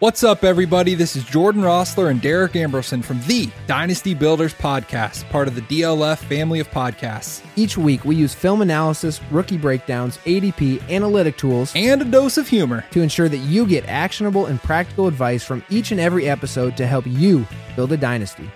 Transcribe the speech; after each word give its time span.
What's 0.00 0.24
up, 0.24 0.42
everybody? 0.42 0.96
This 0.96 1.14
is 1.14 1.22
Jordan 1.22 1.62
Rossler 1.62 2.10
and 2.10 2.20
Derek 2.20 2.56
Ambrosen 2.56 3.00
from 3.00 3.20
the 3.28 3.48
Dynasty 3.68 4.12
Builders 4.12 4.52
Podcast, 4.52 5.22
part 5.30 5.46
of 5.46 5.54
the 5.54 5.60
DLF 5.60 6.18
family 6.18 6.58
of 6.58 6.68
podcasts. 6.72 7.44
Each 7.54 7.78
week, 7.78 8.04
we 8.04 8.16
use 8.16 8.34
film 8.34 8.60
analysis, 8.60 9.20
rookie 9.30 9.56
breakdowns, 9.56 10.18
ADP, 10.24 10.90
analytic 10.90 11.36
tools, 11.36 11.72
and 11.76 12.02
a 12.02 12.04
dose 12.04 12.36
of 12.38 12.48
humor 12.48 12.84
to 12.90 13.02
ensure 13.02 13.28
that 13.28 13.36
you 13.36 13.66
get 13.66 13.86
actionable 13.86 14.46
and 14.46 14.60
practical 14.60 15.06
advice 15.06 15.44
from 15.44 15.64
each 15.70 15.92
and 15.92 16.00
every 16.00 16.28
episode 16.28 16.76
to 16.76 16.88
help 16.88 17.06
you 17.06 17.46
build 17.76 17.92
a 17.92 17.96
dynasty. 17.96 18.50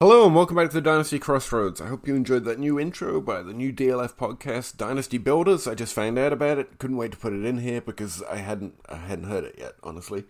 Hello 0.00 0.24
and 0.24 0.32
welcome 0.32 0.54
back 0.54 0.68
to 0.68 0.74
the 0.74 0.80
Dynasty 0.80 1.18
Crossroads. 1.18 1.80
I 1.80 1.88
hope 1.88 2.06
you 2.06 2.14
enjoyed 2.14 2.44
that 2.44 2.60
new 2.60 2.78
intro 2.78 3.20
by 3.20 3.42
the 3.42 3.52
new 3.52 3.72
DLF 3.72 4.14
podcast, 4.14 4.76
Dynasty 4.76 5.18
Builders. 5.18 5.66
I 5.66 5.74
just 5.74 5.92
found 5.92 6.16
out 6.20 6.32
about 6.32 6.56
it. 6.58 6.78
Couldn't 6.78 6.98
wait 6.98 7.10
to 7.10 7.18
put 7.18 7.32
it 7.32 7.44
in 7.44 7.58
here 7.58 7.80
because 7.80 8.22
I 8.30 8.36
hadn't 8.36 8.74
I 8.88 8.94
hadn't 8.94 9.24
heard 9.24 9.42
it 9.42 9.56
yet, 9.58 9.72
honestly. 9.82 10.22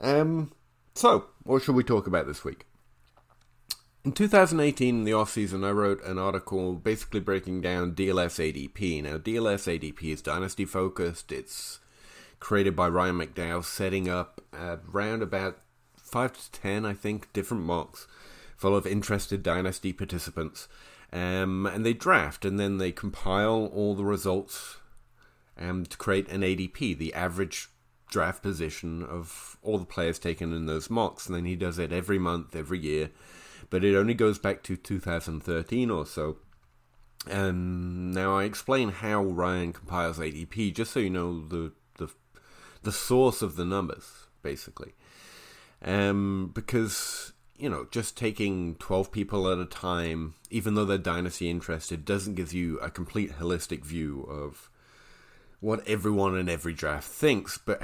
Um 0.00 0.52
so, 0.94 1.30
what 1.42 1.64
should 1.64 1.74
we 1.74 1.82
talk 1.82 2.06
about 2.06 2.28
this 2.28 2.44
week? 2.44 2.66
In 4.04 4.12
2018, 4.12 4.98
in 4.98 5.02
the 5.02 5.14
off 5.14 5.32
season, 5.32 5.64
I 5.64 5.72
wrote 5.72 6.00
an 6.04 6.20
article 6.20 6.74
basically 6.74 7.18
breaking 7.18 7.60
down 7.60 7.96
DLF 7.96 8.38
ADP. 8.38 9.02
Now, 9.02 9.18
DLF 9.18 9.80
ADP 9.80 10.12
is 10.12 10.22
dynasty 10.22 10.64
focused. 10.64 11.32
It's 11.32 11.80
created 12.38 12.76
by 12.76 12.86
Ryan 12.86 13.18
McDowell, 13.18 13.64
setting 13.64 14.08
up 14.08 14.40
around 14.54 15.24
about 15.24 15.58
five 15.96 16.34
to 16.34 16.52
ten, 16.52 16.86
I 16.86 16.92
think, 16.92 17.32
different 17.32 17.64
mocks 17.64 18.06
full 18.58 18.76
of 18.76 18.86
interested 18.86 19.42
dynasty 19.42 19.92
participants. 19.92 20.68
Um, 21.12 21.64
and 21.64 21.86
they 21.86 21.94
draft 21.94 22.44
and 22.44 22.60
then 22.60 22.76
they 22.76 22.92
compile 22.92 23.70
all 23.72 23.94
the 23.94 24.04
results 24.04 24.76
um, 25.56 25.86
to 25.86 25.96
create 25.96 26.28
an 26.28 26.42
ADP, 26.42 26.98
the 26.98 27.14
average 27.14 27.68
draft 28.10 28.42
position 28.42 29.02
of 29.02 29.56
all 29.62 29.78
the 29.78 29.86
players 29.86 30.18
taken 30.18 30.52
in 30.52 30.66
those 30.66 30.90
mocks. 30.90 31.26
And 31.26 31.36
then 31.36 31.44
he 31.44 31.56
does 31.56 31.78
it 31.78 31.92
every 31.92 32.18
month, 32.18 32.54
every 32.54 32.80
year. 32.80 33.10
But 33.70 33.84
it 33.84 33.94
only 33.94 34.14
goes 34.14 34.38
back 34.38 34.62
to 34.64 34.76
2013 34.76 35.90
or 35.90 36.04
so. 36.04 36.38
And 37.30 38.12
now 38.12 38.38
I 38.38 38.44
explain 38.44 38.90
how 38.90 39.22
Ryan 39.22 39.72
compiles 39.72 40.18
ADP, 40.18 40.74
just 40.74 40.92
so 40.92 41.00
you 41.00 41.10
know 41.10 41.46
the 41.46 41.72
the, 41.98 42.08
the 42.82 42.92
source 42.92 43.42
of 43.42 43.56
the 43.56 43.64
numbers, 43.64 44.28
basically. 44.42 44.94
Um, 45.82 46.52
because 46.54 47.32
you 47.58 47.68
know, 47.68 47.86
just 47.90 48.16
taking 48.16 48.76
12 48.76 49.10
people 49.10 49.50
at 49.50 49.58
a 49.58 49.66
time, 49.66 50.34
even 50.50 50.74
though 50.74 50.84
they're 50.84 50.98
dynasty 50.98 51.50
interested, 51.50 52.04
doesn't 52.04 52.36
give 52.36 52.52
you 52.52 52.78
a 52.78 52.90
complete 52.90 53.32
holistic 53.32 53.84
view 53.84 54.22
of 54.22 54.70
what 55.60 55.86
everyone 55.86 56.36
in 56.38 56.48
every 56.48 56.72
draft 56.72 57.08
thinks. 57.08 57.58
But 57.58 57.82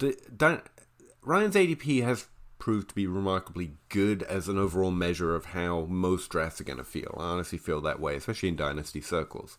Ryan's 0.00 1.54
ADP 1.54 2.02
has 2.02 2.26
proved 2.58 2.88
to 2.88 2.94
be 2.94 3.06
remarkably 3.06 3.72
good 3.88 4.22
as 4.22 4.48
an 4.48 4.56
overall 4.56 4.92
measure 4.92 5.34
of 5.34 5.46
how 5.46 5.86
most 5.90 6.30
drafts 6.30 6.60
are 6.60 6.64
going 6.64 6.78
to 6.78 6.84
feel. 6.84 7.14
I 7.18 7.24
honestly 7.24 7.58
feel 7.58 7.80
that 7.82 8.00
way, 8.00 8.16
especially 8.16 8.48
in 8.48 8.56
dynasty 8.56 9.00
circles. 9.00 9.58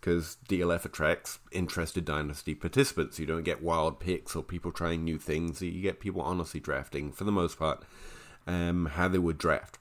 Because 0.00 0.36
DLF 0.48 0.84
attracts 0.84 1.38
interested 1.50 2.04
dynasty 2.04 2.54
participants. 2.54 3.18
You 3.18 3.26
don't 3.26 3.42
get 3.42 3.62
wild 3.62 4.00
picks 4.00 4.36
or 4.36 4.42
people 4.42 4.70
trying 4.70 5.02
new 5.02 5.18
things. 5.18 5.62
You 5.62 5.82
get 5.82 5.98
people 5.98 6.20
honestly 6.20 6.60
drafting, 6.60 7.10
for 7.10 7.24
the 7.24 7.32
most 7.32 7.58
part, 7.58 7.84
um, 8.46 8.86
how 8.86 9.08
they 9.08 9.18
would 9.18 9.38
draft 9.38 9.78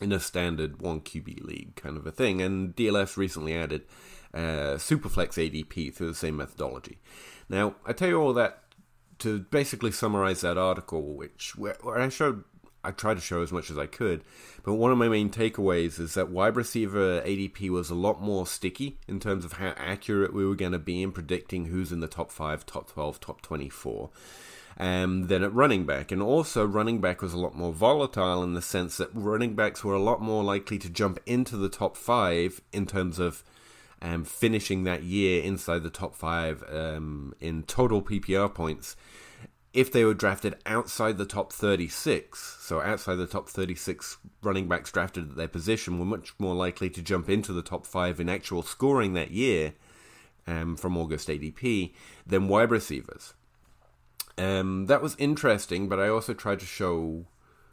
in 0.00 0.12
a 0.12 0.20
standard 0.20 0.80
one 0.80 1.00
QB 1.00 1.44
league 1.44 1.76
kind 1.76 1.96
of 1.96 2.06
a 2.06 2.12
thing. 2.12 2.40
And 2.40 2.74
DLF 2.74 3.16
recently 3.16 3.54
added 3.54 3.82
uh, 4.32 4.76
Superflex 4.76 5.34
ADP 5.34 5.94
through 5.94 6.08
the 6.08 6.14
same 6.14 6.36
methodology. 6.36 6.98
Now, 7.48 7.74
I 7.84 7.92
tell 7.92 8.08
you 8.08 8.20
all 8.20 8.32
that 8.34 8.62
to 9.18 9.40
basically 9.40 9.92
summarize 9.92 10.40
that 10.40 10.58
article, 10.58 11.14
which 11.14 11.56
where 11.56 11.76
I 11.98 12.08
showed. 12.08 12.44
I 12.82 12.92
tried 12.92 13.16
to 13.16 13.20
show 13.20 13.42
as 13.42 13.52
much 13.52 13.70
as 13.70 13.76
I 13.76 13.84
could, 13.84 14.24
but 14.62 14.72
one 14.72 14.90
of 14.90 14.96
my 14.96 15.06
main 15.06 15.28
takeaways 15.28 16.00
is 16.00 16.14
that 16.14 16.30
wide 16.30 16.56
receiver 16.56 17.20
ADP 17.20 17.68
was 17.68 17.90
a 17.90 17.94
lot 17.94 18.22
more 18.22 18.46
sticky 18.46 18.98
in 19.06 19.20
terms 19.20 19.44
of 19.44 19.52
how 19.54 19.74
accurate 19.76 20.32
we 20.32 20.46
were 20.46 20.54
going 20.54 20.72
to 20.72 20.78
be 20.78 21.02
in 21.02 21.12
predicting 21.12 21.66
who's 21.66 21.92
in 21.92 22.00
the 22.00 22.08
top 22.08 22.30
5, 22.30 22.64
top 22.64 22.90
12, 22.90 23.20
top 23.20 23.42
24 23.42 24.08
um, 24.80 25.26
than 25.26 25.44
at 25.44 25.52
running 25.52 25.84
back. 25.84 26.10
And 26.10 26.22
also, 26.22 26.64
running 26.64 27.02
back 27.02 27.20
was 27.20 27.34
a 27.34 27.38
lot 27.38 27.54
more 27.54 27.72
volatile 27.72 28.42
in 28.42 28.54
the 28.54 28.62
sense 28.62 28.96
that 28.96 29.10
running 29.12 29.54
backs 29.54 29.84
were 29.84 29.94
a 29.94 30.02
lot 30.02 30.22
more 30.22 30.42
likely 30.42 30.78
to 30.78 30.88
jump 30.88 31.20
into 31.26 31.58
the 31.58 31.68
top 31.68 31.98
five 31.98 32.62
in 32.72 32.86
terms 32.86 33.18
of 33.18 33.44
um, 34.00 34.24
finishing 34.24 34.84
that 34.84 35.02
year 35.02 35.42
inside 35.42 35.82
the 35.82 35.90
top 35.90 36.14
five 36.14 36.64
um, 36.72 37.34
in 37.40 37.62
total 37.64 38.00
PPR 38.00 38.52
points. 38.52 38.96
If 39.74 39.92
they 39.92 40.02
were 40.02 40.14
drafted 40.14 40.56
outside 40.64 41.18
the 41.18 41.26
top 41.26 41.52
36, 41.52 42.56
so 42.60 42.80
outside 42.80 43.16
the 43.16 43.26
top 43.26 43.50
36 43.50 44.16
running 44.42 44.66
backs 44.66 44.90
drafted 44.90 45.30
at 45.30 45.36
their 45.36 45.46
position, 45.46 45.98
were 45.98 46.06
much 46.06 46.32
more 46.38 46.54
likely 46.54 46.88
to 46.90 47.02
jump 47.02 47.28
into 47.28 47.52
the 47.52 47.62
top 47.62 47.84
five 47.84 48.18
in 48.18 48.30
actual 48.30 48.62
scoring 48.62 49.12
that 49.12 49.30
year 49.30 49.74
um, 50.46 50.74
from 50.74 50.96
August 50.96 51.28
ADP 51.28 51.92
than 52.26 52.48
wide 52.48 52.70
receivers. 52.70 53.34
Um, 54.40 54.86
that 54.86 55.02
was 55.02 55.16
interesting, 55.18 55.86
but 55.88 56.00
I 56.00 56.08
also 56.08 56.32
tried 56.32 56.60
to 56.60 56.66
show 56.66 57.26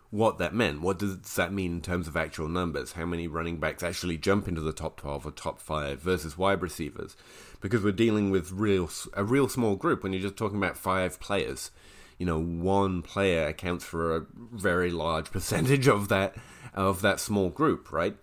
what 0.10 0.38
that 0.38 0.54
meant. 0.54 0.82
What 0.82 1.00
does 1.00 1.36
that 1.36 1.54
mean 1.54 1.76
in 1.76 1.82
terms 1.82 2.10
of 2.10 2.18
actual 2.18 2.50
numbers? 2.50 2.94
How 2.94 3.06
many 3.06 3.26
running 3.28 3.58
backs 3.58 3.84
actually 3.84 4.18
jump 4.18 4.50
into 4.50 4.60
the 4.60 4.74
top 4.74 4.98
12 4.98 5.28
or 5.28 5.32
top 5.32 5.60
5 5.60 6.02
versus 6.02 6.38
wide 6.38 6.62
receivers? 6.62 7.16
Because 7.62 7.84
we're 7.84 7.94
dealing 7.94 8.32
with 8.32 8.52
real 8.52 8.90
a 9.14 9.24
real 9.24 9.48
small 9.48 9.78
group 9.78 10.04
when 10.04 10.12
you're 10.12 10.22
just 10.22 10.36
talking 10.36 10.58
about 10.58 10.78
five 10.78 11.22
players. 11.22 11.72
You 12.18 12.26
know, 12.26 12.42
one 12.42 13.02
player 13.02 13.48
accounts 13.48 13.86
for 13.86 14.16
a 14.16 14.26
very 14.36 14.92
large 14.92 15.32
percentage 15.32 15.88
of 15.88 16.10
that 16.10 16.36
of 16.74 17.02
that 17.02 17.22
small 17.22 17.50
group, 17.50 17.94
right? 17.94 18.18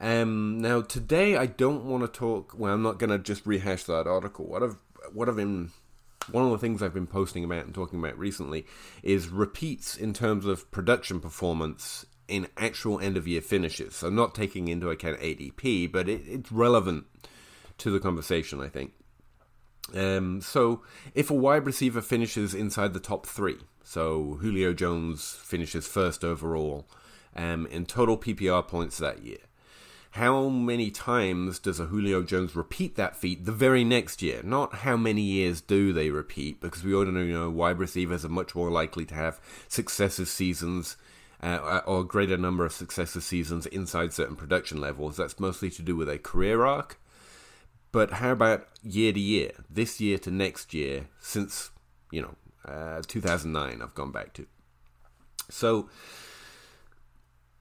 Um, 0.00 0.60
now 0.60 0.82
today 0.82 1.36
I 1.36 1.46
don't 1.46 1.84
want 1.84 2.02
to 2.02 2.18
talk. 2.18 2.52
Well, 2.56 2.74
I'm 2.74 2.82
not 2.82 2.98
going 2.98 3.10
to 3.10 3.18
just 3.18 3.46
rehash 3.46 3.84
that 3.84 4.06
article. 4.06 4.44
What 4.46 4.62
I've 4.62 4.76
what 5.12 5.28
I've 5.28 5.36
been 5.36 5.70
one 6.30 6.44
of 6.44 6.50
the 6.50 6.58
things 6.58 6.82
I've 6.82 6.94
been 6.94 7.06
posting 7.06 7.44
about 7.44 7.64
and 7.64 7.74
talking 7.74 7.98
about 7.98 8.18
recently 8.18 8.66
is 9.02 9.28
repeats 9.28 9.96
in 9.96 10.12
terms 10.12 10.46
of 10.46 10.70
production 10.70 11.20
performance 11.20 12.06
in 12.28 12.46
actual 12.56 13.00
end 13.00 13.16
of 13.16 13.26
year 13.26 13.40
finishes. 13.40 13.96
So, 13.96 14.08
not 14.08 14.34
taking 14.34 14.68
into 14.68 14.90
account 14.90 15.20
ADP, 15.20 15.90
but 15.90 16.08
it, 16.08 16.22
it's 16.26 16.52
relevant 16.52 17.04
to 17.78 17.90
the 17.90 18.00
conversation, 18.00 18.60
I 18.60 18.68
think. 18.68 18.92
Um, 19.94 20.40
so, 20.40 20.82
if 21.14 21.30
a 21.30 21.34
wide 21.34 21.66
receiver 21.66 22.00
finishes 22.00 22.54
inside 22.54 22.94
the 22.94 23.00
top 23.00 23.26
three, 23.26 23.58
so 23.82 24.38
Julio 24.40 24.72
Jones 24.72 25.36
finishes 25.42 25.86
first 25.86 26.24
overall 26.24 26.88
um, 27.34 27.66
in 27.66 27.86
total 27.86 28.16
PPR 28.16 28.66
points 28.66 28.98
that 28.98 29.24
year, 29.24 29.38
how 30.10 30.48
many 30.48 30.90
times 30.90 31.60
does 31.60 31.78
a 31.78 31.86
Julio 31.86 32.22
Jones 32.22 32.56
repeat 32.56 32.96
that 32.96 33.16
feat 33.16 33.44
the 33.44 33.52
very 33.52 33.84
next 33.84 34.22
year? 34.22 34.40
Not 34.42 34.76
how 34.76 34.96
many 34.96 35.22
years 35.22 35.60
do 35.60 35.92
they 35.92 36.10
repeat, 36.10 36.60
because 36.60 36.82
we 36.82 36.94
all 36.94 37.04
know, 37.04 37.50
wide 37.50 37.78
receivers 37.78 38.24
are 38.24 38.30
much 38.30 38.54
more 38.54 38.70
likely 38.70 39.04
to 39.06 39.14
have 39.14 39.40
successive 39.68 40.28
seasons 40.28 40.96
uh, 41.42 41.80
or 41.86 42.00
a 42.00 42.04
greater 42.04 42.36
number 42.36 42.64
of 42.64 42.72
successive 42.72 43.22
seasons 43.22 43.66
inside 43.66 44.12
certain 44.12 44.34
production 44.34 44.80
levels. 44.80 45.16
That's 45.16 45.38
mostly 45.38 45.70
to 45.70 45.82
do 45.82 45.94
with 45.94 46.08
a 46.08 46.18
career 46.18 46.64
arc. 46.64 47.00
But 47.92 48.14
how 48.14 48.32
about 48.32 48.66
year 48.82 49.12
to 49.12 49.20
year, 49.20 49.52
this 49.68 50.00
year 50.00 50.18
to 50.18 50.30
next 50.30 50.74
year, 50.74 51.06
since, 51.20 51.70
you 52.10 52.22
know, 52.22 52.34
uh, 52.64 53.02
2009, 53.06 53.80
I've 53.80 53.94
gone 53.94 54.12
back 54.12 54.32
to. 54.34 54.46
So 55.48 55.88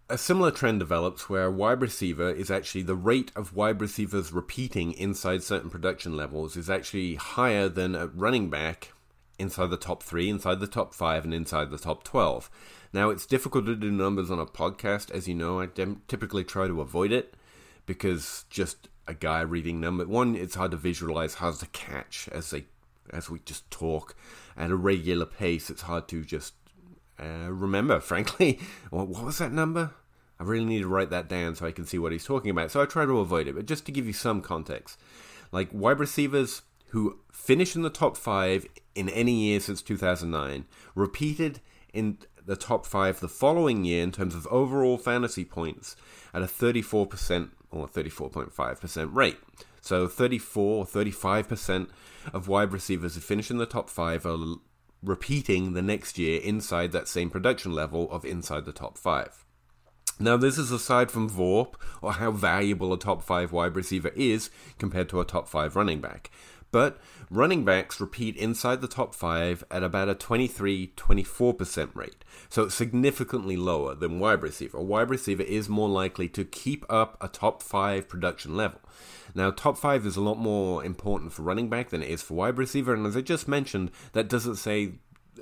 a 0.10 0.18
similar 0.18 0.50
trend 0.50 0.80
develops 0.80 1.30
where 1.30 1.52
wide 1.52 1.82
receiver 1.82 2.32
is 2.32 2.50
actually 2.50 2.82
the 2.82 2.96
rate 2.96 3.32
of 3.36 3.56
wide 3.56 3.80
receivers 3.80 4.32
repeating 4.32 4.92
inside 4.94 5.44
certain 5.44 5.70
production 5.70 6.18
levels 6.18 6.58
is 6.58 6.70
actually 6.70 7.16
higher 7.16 7.70
than 7.70 7.96
a 7.96 8.08
running 8.08 8.50
back 8.50 8.94
inside 9.38 9.70
the 9.70 9.78
top 9.78 10.02
three, 10.02 10.28
inside 10.28 10.60
the 10.60 10.68
top 10.68 10.94
five, 10.94 11.24
and 11.24 11.34
inside 11.34 11.70
the 11.70 11.78
top 11.78 12.04
12. 12.04 12.50
Now, 12.92 13.10
it's 13.10 13.28
difficult 13.28 13.68
to 13.68 13.76
do 13.76 13.92
numbers 13.92 14.32
on 14.32 14.40
a 14.40 14.46
podcast, 14.48 15.12
as 15.12 15.28
you 15.28 15.36
know. 15.36 15.62
I 15.62 15.68
typically 16.08 16.44
try 16.44 16.68
to 16.68 16.82
avoid 16.82 17.12
it 17.12 17.36
because 17.86 18.46
just 18.50 18.90
a 19.08 19.14
guy 19.14 19.42
reading 19.42 19.80
number 19.80 20.08
one, 20.08 20.36
it's 20.36 20.56
hard 20.56 20.72
to 20.72 20.78
visualize, 20.78 21.36
hard 21.36 21.56
to 21.56 21.68
catch 21.68 22.28
as 22.32 22.50
they 22.50 22.66
as 23.12 23.28
we 23.28 23.40
just 23.40 23.70
talk 23.72 24.16
at 24.56 24.70
a 24.70 24.76
regular 24.76 25.26
pace. 25.26 25.70
It's 25.70 25.84
hard 25.84 26.08
to 26.10 26.24
just 26.24 26.54
uh, 27.20 27.52
remember, 27.52 28.00
frankly. 28.00 28.60
what 28.90 29.08
was 29.08 29.38
that 29.38 29.52
number? 29.52 29.92
I 30.40 30.44
really 30.44 30.66
need 30.66 30.82
to 30.82 30.88
write 30.88 31.10
that 31.10 31.28
down 31.28 31.56
so 31.56 31.66
I 31.66 31.72
can 31.72 31.86
see 31.86 32.00
what 32.00 32.12
he's 32.12 32.26
talking 32.26 32.52
about. 32.52 32.72
So 32.72 32.82
I 32.82 32.86
try 32.86 33.06
to 33.06 33.20
avoid 33.20 33.48
it, 33.48 33.56
but 33.56 33.66
just 33.66 33.86
to 33.88 33.92
give 33.92 34.08
you 34.08 34.14
some 34.14 34.42
context. 34.42 34.98
Like 35.52 35.70
wide 35.72 36.00
receivers 36.00 36.62
who 36.90 37.20
finish 37.32 37.76
in 37.76 37.82
the 37.82 37.90
top 37.90 38.16
five 38.18 38.66
in 38.96 39.10
any 39.10 39.34
year 39.34 39.60
since 39.60 39.82
2009, 39.82 40.66
repeated 40.96 41.60
in 41.94 42.18
the 42.46 42.56
top 42.56 42.86
five 42.86 43.20
the 43.20 43.28
following 43.28 43.84
year 43.84 44.02
in 44.04 44.12
terms 44.12 44.34
of 44.34 44.48
overall 44.48 44.98
fantasy 44.98 45.46
points 45.46 45.96
at 46.34 46.42
a 46.42 46.46
34% 46.46 47.50
or 47.72 47.88
34.5% 47.88 49.14
rate. 49.14 49.38
So 49.82 50.08
34 50.08 50.78
or 50.78 50.86
35% 50.86 51.90
of 52.34 52.48
wide 52.48 52.72
receivers 52.72 53.16
who 53.16 53.22
finish 53.22 53.52
in 53.52 53.58
the 53.58 53.66
top 53.66 53.90
five 53.90 54.26
are 54.26 54.38
repeating 55.04 55.74
the 55.74 55.82
next 55.82 56.18
year 56.18 56.42
inside 56.42 56.92
that 56.92 57.08
same 57.08 57.30
production 57.30 57.72
level 57.72 58.10
of 58.12 58.26
inside 58.26 58.66
the 58.66 58.72
top 58.72 58.98
five. 58.98 59.46
Now, 60.22 60.36
this 60.36 60.58
is 60.58 60.70
aside 60.70 61.12
from 61.12 61.30
VORP 61.30 61.76
or 62.02 62.14
how 62.14 62.32
valuable 62.32 62.92
a 62.92 63.00
top 63.00 63.24
five 63.24 63.54
wide 63.54 63.76
receiver 63.76 64.12
is 64.16 64.50
compared 64.78 65.08
to 65.10 65.22
a 65.22 65.26
top 65.26 65.48
five 65.48 65.78
running 65.78 66.02
back. 66.02 66.30
But 66.72 67.00
running 67.32 67.64
backs 67.66 68.00
repeat 68.02 68.36
inside 68.36 68.82
the 68.82 68.88
top 68.88 69.16
five 69.16 69.64
at 69.72 69.82
about 69.82 70.10
a 70.10 70.16
23 70.16 70.94
24% 70.96 71.96
rate. 71.96 72.24
So 72.50 72.64
it's 72.64 72.76
significantly 72.76 73.56
lower 73.56 73.96
than 73.96 74.20
wide 74.20 74.44
receiver. 74.44 74.78
A 74.78 74.84
wide 74.84 75.10
receiver 75.10 75.44
is 75.44 75.70
more 75.70 75.90
likely 75.90 76.28
to 76.30 76.44
keep 76.44 76.86
up 76.90 77.18
a 77.22 77.28
top 77.28 77.64
five 77.64 78.08
production 78.08 78.56
level. 78.58 78.82
Now, 79.34 79.52
top 79.52 79.78
five 79.78 80.06
is 80.06 80.16
a 80.16 80.22
lot 80.22 80.38
more 80.38 80.84
important 80.84 81.32
for 81.32 81.44
running 81.44 81.70
back 81.70 81.90
than 81.90 82.04
it 82.04 82.10
is 82.10 82.22
for 82.22 82.34
wide 82.34 82.58
receiver. 82.58 82.94
And 82.94 83.06
as 83.06 83.16
I 83.16 83.22
just 83.22 83.48
mentioned, 83.48 83.92
that 84.14 84.28
doesn't 84.28 84.58
say 84.58 84.94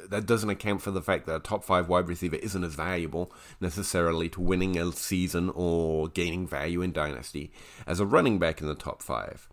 that 0.10 0.26
doesn't 0.26 0.50
account 0.50 0.82
for 0.82 0.92
the 0.92 1.02
fact 1.02 1.26
that 1.26 1.36
a 1.36 1.40
top 1.40 1.64
five 1.64 1.90
wide 1.90 2.08
receiver 2.08 2.38
isn't 2.38 2.64
as 2.64 2.76
valuable 2.76 3.32
necessarily 3.60 4.30
to 4.30 4.42
winning 4.42 4.78
a 4.78 4.92
season 4.92 5.52
or 5.54 6.08
gaining 6.08 6.48
value 6.48 6.82
in 6.82 6.92
dynasty 6.92 7.52
as 7.86 8.00
a 8.00 8.06
running 8.06 8.40
back 8.40 8.62
in 8.62 8.68
the 8.68 8.76
top 8.76 9.02
five. 9.02 9.50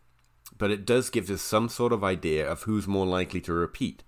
But 0.57 0.71
it 0.71 0.87
does 0.87 1.11
give 1.11 1.31
us 1.31 1.43
some 1.43 1.69
sort 1.69 1.93
of 1.93 2.05
idea 2.05 2.49
of 2.49 2.63
who's 2.63 2.87
more 2.87 3.07
likely 3.07 3.41
to 3.43 3.53
repeat. 3.53 4.05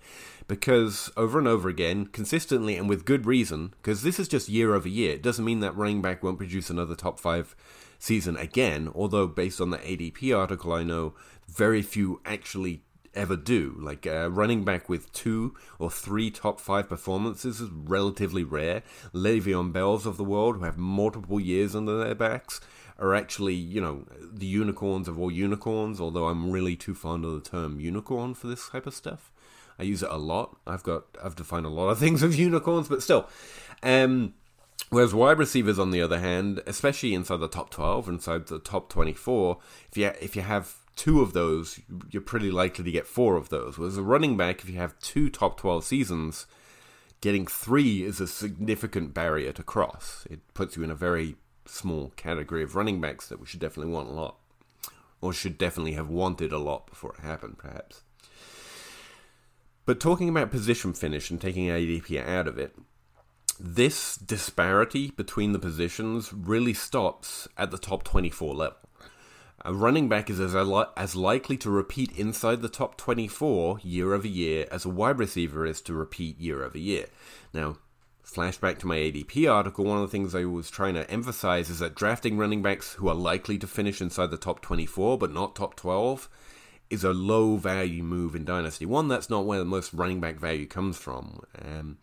Because 0.48 1.10
over 1.16 1.40
and 1.40 1.48
over 1.48 1.68
again, 1.68 2.06
consistently 2.06 2.76
and 2.76 2.88
with 2.88 3.04
good 3.04 3.26
reason, 3.26 3.74
because 3.78 4.02
this 4.02 4.20
is 4.20 4.28
just 4.28 4.48
year 4.48 4.74
over 4.74 4.88
year, 4.88 5.14
it 5.14 5.22
doesn't 5.22 5.44
mean 5.44 5.58
that 5.60 5.76
running 5.76 6.02
back 6.02 6.22
won't 6.22 6.38
produce 6.38 6.70
another 6.70 6.94
top 6.94 7.18
five 7.18 7.56
season 7.98 8.36
again. 8.36 8.88
Although, 8.94 9.26
based 9.26 9.60
on 9.60 9.70
the 9.70 9.78
ADP 9.78 10.36
article, 10.36 10.72
I 10.72 10.84
know 10.84 11.14
very 11.48 11.82
few 11.82 12.20
actually 12.24 12.82
ever 13.16 13.36
do. 13.36 13.74
Like 13.78 14.06
uh, 14.06 14.30
running 14.30 14.64
back 14.64 14.88
with 14.88 15.12
two 15.12 15.54
or 15.78 15.90
three 15.90 16.30
top 16.30 16.60
five 16.60 16.88
performances 16.88 17.60
is 17.60 17.70
relatively 17.70 18.44
rare. 18.44 18.82
Le'Veon 19.12 19.72
Bells 19.72 20.06
of 20.06 20.16
the 20.16 20.24
world, 20.24 20.56
who 20.56 20.64
have 20.64 20.78
multiple 20.78 21.40
years 21.40 21.74
under 21.74 21.98
their 21.98 22.14
backs, 22.14 22.60
are 22.98 23.14
actually, 23.14 23.54
you 23.54 23.80
know, 23.80 24.04
the 24.20 24.46
unicorns 24.46 25.08
of 25.08 25.18
all 25.18 25.30
unicorns, 25.30 26.00
although 26.00 26.26
I'm 26.26 26.50
really 26.50 26.76
too 26.76 26.94
fond 26.94 27.24
of 27.24 27.32
the 27.32 27.40
term 27.40 27.80
unicorn 27.80 28.34
for 28.34 28.46
this 28.46 28.68
type 28.68 28.86
of 28.86 28.94
stuff. 28.94 29.32
I 29.78 29.82
use 29.82 30.02
it 30.02 30.10
a 30.10 30.16
lot. 30.16 30.56
I've 30.66 30.82
got 30.82 31.04
I've 31.22 31.36
defined 31.36 31.66
a 31.66 31.70
lot 31.70 31.88
of 31.88 31.98
things 32.00 32.22
with 32.22 32.38
unicorns, 32.38 32.88
but 32.88 33.02
still. 33.02 33.28
Um 33.82 34.34
Whereas 34.90 35.12
wide 35.12 35.38
receivers, 35.38 35.80
on 35.80 35.90
the 35.90 36.00
other 36.00 36.20
hand, 36.20 36.62
especially 36.64 37.12
inside 37.12 37.38
the 37.38 37.48
top 37.48 37.70
twelve, 37.70 38.08
inside 38.08 38.46
the 38.46 38.60
top 38.60 38.88
twenty-four, 38.88 39.58
if 39.90 39.96
you 39.96 40.12
if 40.20 40.36
you 40.36 40.42
have 40.42 40.76
two 40.96 41.20
of 41.20 41.34
those, 41.34 41.78
you're 42.10 42.22
pretty 42.22 42.50
likely 42.50 42.84
to 42.84 42.90
get 42.90 43.06
four 43.06 43.36
of 43.36 43.50
those. 43.50 43.78
Whereas 43.78 43.98
a 43.98 44.02
running 44.02 44.36
back, 44.36 44.62
if 44.62 44.68
you 44.68 44.76
have 44.76 44.98
two 44.98 45.28
top 45.30 45.60
12 45.60 45.84
seasons, 45.84 46.46
getting 47.20 47.46
three 47.46 48.02
is 48.02 48.20
a 48.20 48.26
significant 48.26 49.14
barrier 49.14 49.52
to 49.52 49.62
cross. 49.62 50.26
It 50.30 50.40
puts 50.54 50.76
you 50.76 50.82
in 50.82 50.90
a 50.90 50.96
very 50.96 51.36
small 51.66 52.12
category 52.16 52.62
of 52.62 52.74
running 52.74 53.00
backs 53.00 53.28
that 53.28 53.38
we 53.38 53.46
should 53.46 53.60
definitely 53.60 53.92
want 53.92 54.08
a 54.08 54.12
lot. 54.12 54.36
Or 55.20 55.32
should 55.32 55.58
definitely 55.58 55.92
have 55.92 56.08
wanted 56.08 56.52
a 56.52 56.58
lot 56.58 56.86
before 56.86 57.14
it 57.14 57.24
happened, 57.24 57.58
perhaps. 57.58 58.02
But 59.84 60.00
talking 60.00 60.28
about 60.28 60.50
position 60.50 60.92
finish 60.92 61.30
and 61.30 61.40
taking 61.40 61.68
ADP 61.68 62.26
out 62.26 62.48
of 62.48 62.58
it, 62.58 62.74
this 63.58 64.16
disparity 64.16 65.10
between 65.10 65.52
the 65.52 65.58
positions 65.58 66.32
really 66.32 66.74
stops 66.74 67.48
at 67.56 67.70
the 67.70 67.78
top 67.78 68.02
24 68.04 68.54
level. 68.54 68.85
A 69.66 69.74
running 69.74 70.08
back 70.08 70.30
is 70.30 70.38
as, 70.38 70.54
as 70.96 71.16
likely 71.16 71.56
to 71.56 71.70
repeat 71.70 72.16
inside 72.16 72.62
the 72.62 72.68
top 72.68 72.96
24 72.96 73.80
year 73.82 74.14
over 74.14 74.28
year 74.28 74.68
as 74.70 74.84
a 74.84 74.88
wide 74.88 75.18
receiver 75.18 75.66
is 75.66 75.80
to 75.80 75.92
repeat 75.92 76.40
year 76.40 76.62
over 76.62 76.78
year. 76.78 77.06
Now, 77.52 77.78
flashback 78.24 78.78
to 78.78 78.86
my 78.86 78.94
ADP 78.94 79.52
article, 79.52 79.84
one 79.84 79.96
of 79.96 80.02
the 80.02 80.12
things 80.12 80.36
I 80.36 80.44
was 80.44 80.70
trying 80.70 80.94
to 80.94 81.10
emphasize 81.10 81.68
is 81.68 81.80
that 81.80 81.96
drafting 81.96 82.38
running 82.38 82.62
backs 82.62 82.92
who 82.92 83.08
are 83.08 83.14
likely 83.16 83.58
to 83.58 83.66
finish 83.66 84.00
inside 84.00 84.30
the 84.30 84.36
top 84.36 84.60
24 84.60 85.18
but 85.18 85.32
not 85.32 85.56
top 85.56 85.74
12 85.74 86.28
is 86.88 87.02
a 87.02 87.12
low 87.12 87.56
value 87.56 88.04
move 88.04 88.36
in 88.36 88.44
Dynasty. 88.44 88.86
One, 88.86 89.08
that's 89.08 89.28
not 89.28 89.46
where 89.46 89.58
the 89.58 89.64
most 89.64 89.92
running 89.92 90.20
back 90.20 90.36
value 90.36 90.66
comes 90.66 90.96
from. 90.96 91.40
Um, 91.60 91.98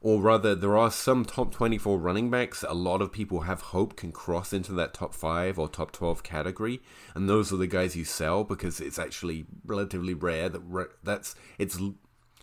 or 0.00 0.20
rather, 0.20 0.54
there 0.54 0.76
are 0.76 0.90
some 0.90 1.24
top 1.24 1.52
24 1.52 1.98
running 1.98 2.30
backs 2.30 2.64
a 2.66 2.74
lot 2.74 3.02
of 3.02 3.10
people 3.10 3.40
have 3.40 3.60
hope 3.60 3.96
can 3.96 4.12
cross 4.12 4.52
into 4.52 4.72
that 4.72 4.94
top 4.94 5.12
5 5.12 5.58
or 5.58 5.68
top 5.68 5.90
12 5.90 6.22
category, 6.22 6.80
and 7.14 7.28
those 7.28 7.52
are 7.52 7.56
the 7.56 7.66
guys 7.66 7.96
you 7.96 8.04
sell 8.04 8.44
because 8.44 8.80
it's 8.80 8.98
actually 8.98 9.46
relatively 9.64 10.14
rare 10.14 10.48
that 10.48 10.60
re- 10.60 10.84
that's 11.02 11.34
it's 11.58 11.80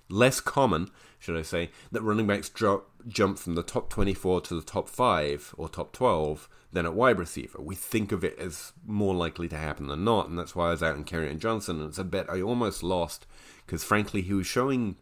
less 0.10 0.40
common, 0.40 0.90
should 1.18 1.38
I 1.38 1.42
say, 1.44 1.72
that 1.92 2.02
running 2.02 2.28
backs 2.28 2.50
drop, 2.50 2.90
jump 3.08 3.40
from 3.40 3.56
the 3.56 3.64
top 3.64 3.90
24 3.90 4.42
to 4.42 4.56
the 4.56 4.62
top 4.62 4.90
5 4.90 5.56
or 5.58 5.70
top 5.70 5.94
12 5.94 6.50
than 6.74 6.86
at 6.86 6.94
wide 6.94 7.18
receiver. 7.18 7.62
We 7.62 7.76
think 7.76 8.12
of 8.12 8.24
it 8.24 8.38
as 8.38 8.74
more 8.86 9.16
likely 9.16 9.48
to 9.48 9.58
happen 9.58 9.88
than 9.88 10.04
not, 10.04 10.28
and 10.28 10.38
that's 10.38 10.56
why 10.56 10.68
I 10.68 10.72
was 10.72 10.84
out 10.84 10.98
in 10.98 11.06
Kerryon 11.06 11.40
Johnson, 11.40 11.80
and 11.80 11.90
it's 11.90 11.98
a 11.98 12.04
bet 12.04 12.30
I 12.30 12.42
almost 12.42 12.84
lost 12.84 13.26
because 13.66 13.84
frankly 13.84 14.22
he 14.22 14.34
was 14.34 14.46
showing 14.46 14.98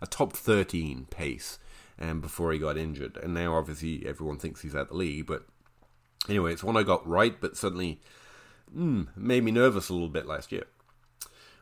a 0.00 0.06
top 0.06 0.32
13 0.32 1.06
pace 1.10 1.58
um, 2.02 2.20
before 2.20 2.52
he 2.52 2.58
got 2.58 2.76
injured. 2.76 3.16
And 3.16 3.32
now, 3.32 3.54
obviously, 3.54 4.04
everyone 4.06 4.38
thinks 4.38 4.60
he's 4.60 4.74
at 4.74 4.88
the 4.88 4.94
league. 4.94 5.26
But 5.26 5.46
anyway, 6.28 6.52
it's 6.52 6.64
one 6.64 6.76
I 6.76 6.82
got 6.82 7.06
right, 7.06 7.40
but 7.40 7.56
certainly 7.56 8.00
mm, 8.76 9.06
made 9.16 9.44
me 9.44 9.52
nervous 9.52 9.88
a 9.88 9.94
little 9.94 10.08
bit 10.08 10.26
last 10.26 10.52
year. 10.52 10.64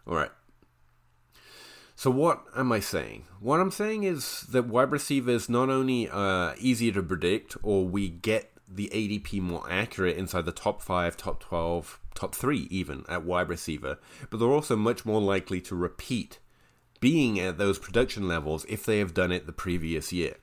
All 0.06 0.14
right. 0.14 0.30
So 1.94 2.10
what 2.10 2.44
am 2.56 2.72
I 2.72 2.80
saying? 2.80 3.26
What 3.40 3.60
I'm 3.60 3.70
saying 3.70 4.04
is 4.04 4.46
that 4.52 4.66
wide 4.66 4.90
receivers 4.90 5.50
not 5.50 5.68
only 5.68 6.08
are 6.08 6.54
easier 6.58 6.92
to 6.92 7.02
predict, 7.02 7.58
or 7.62 7.84
we 7.84 8.08
get 8.08 8.52
the 8.66 8.88
ADP 8.94 9.42
more 9.42 9.70
accurate 9.70 10.16
inside 10.16 10.46
the 10.46 10.52
top 10.52 10.80
five, 10.80 11.18
top 11.18 11.40
twelve, 11.40 12.00
top 12.14 12.34
three, 12.34 12.68
even 12.70 13.04
at 13.06 13.24
wide 13.26 13.50
receiver, 13.50 13.98
but 14.30 14.38
they're 14.38 14.48
also 14.48 14.76
much 14.76 15.04
more 15.04 15.20
likely 15.20 15.60
to 15.60 15.76
repeat 15.76 16.38
being 17.00 17.40
at 17.40 17.58
those 17.58 17.78
production 17.78 18.28
levels 18.28 18.64
if 18.68 18.84
they 18.84 18.98
have 18.98 19.14
done 19.14 19.32
it 19.32 19.46
the 19.46 19.52
previous 19.52 20.12
year. 20.12 20.36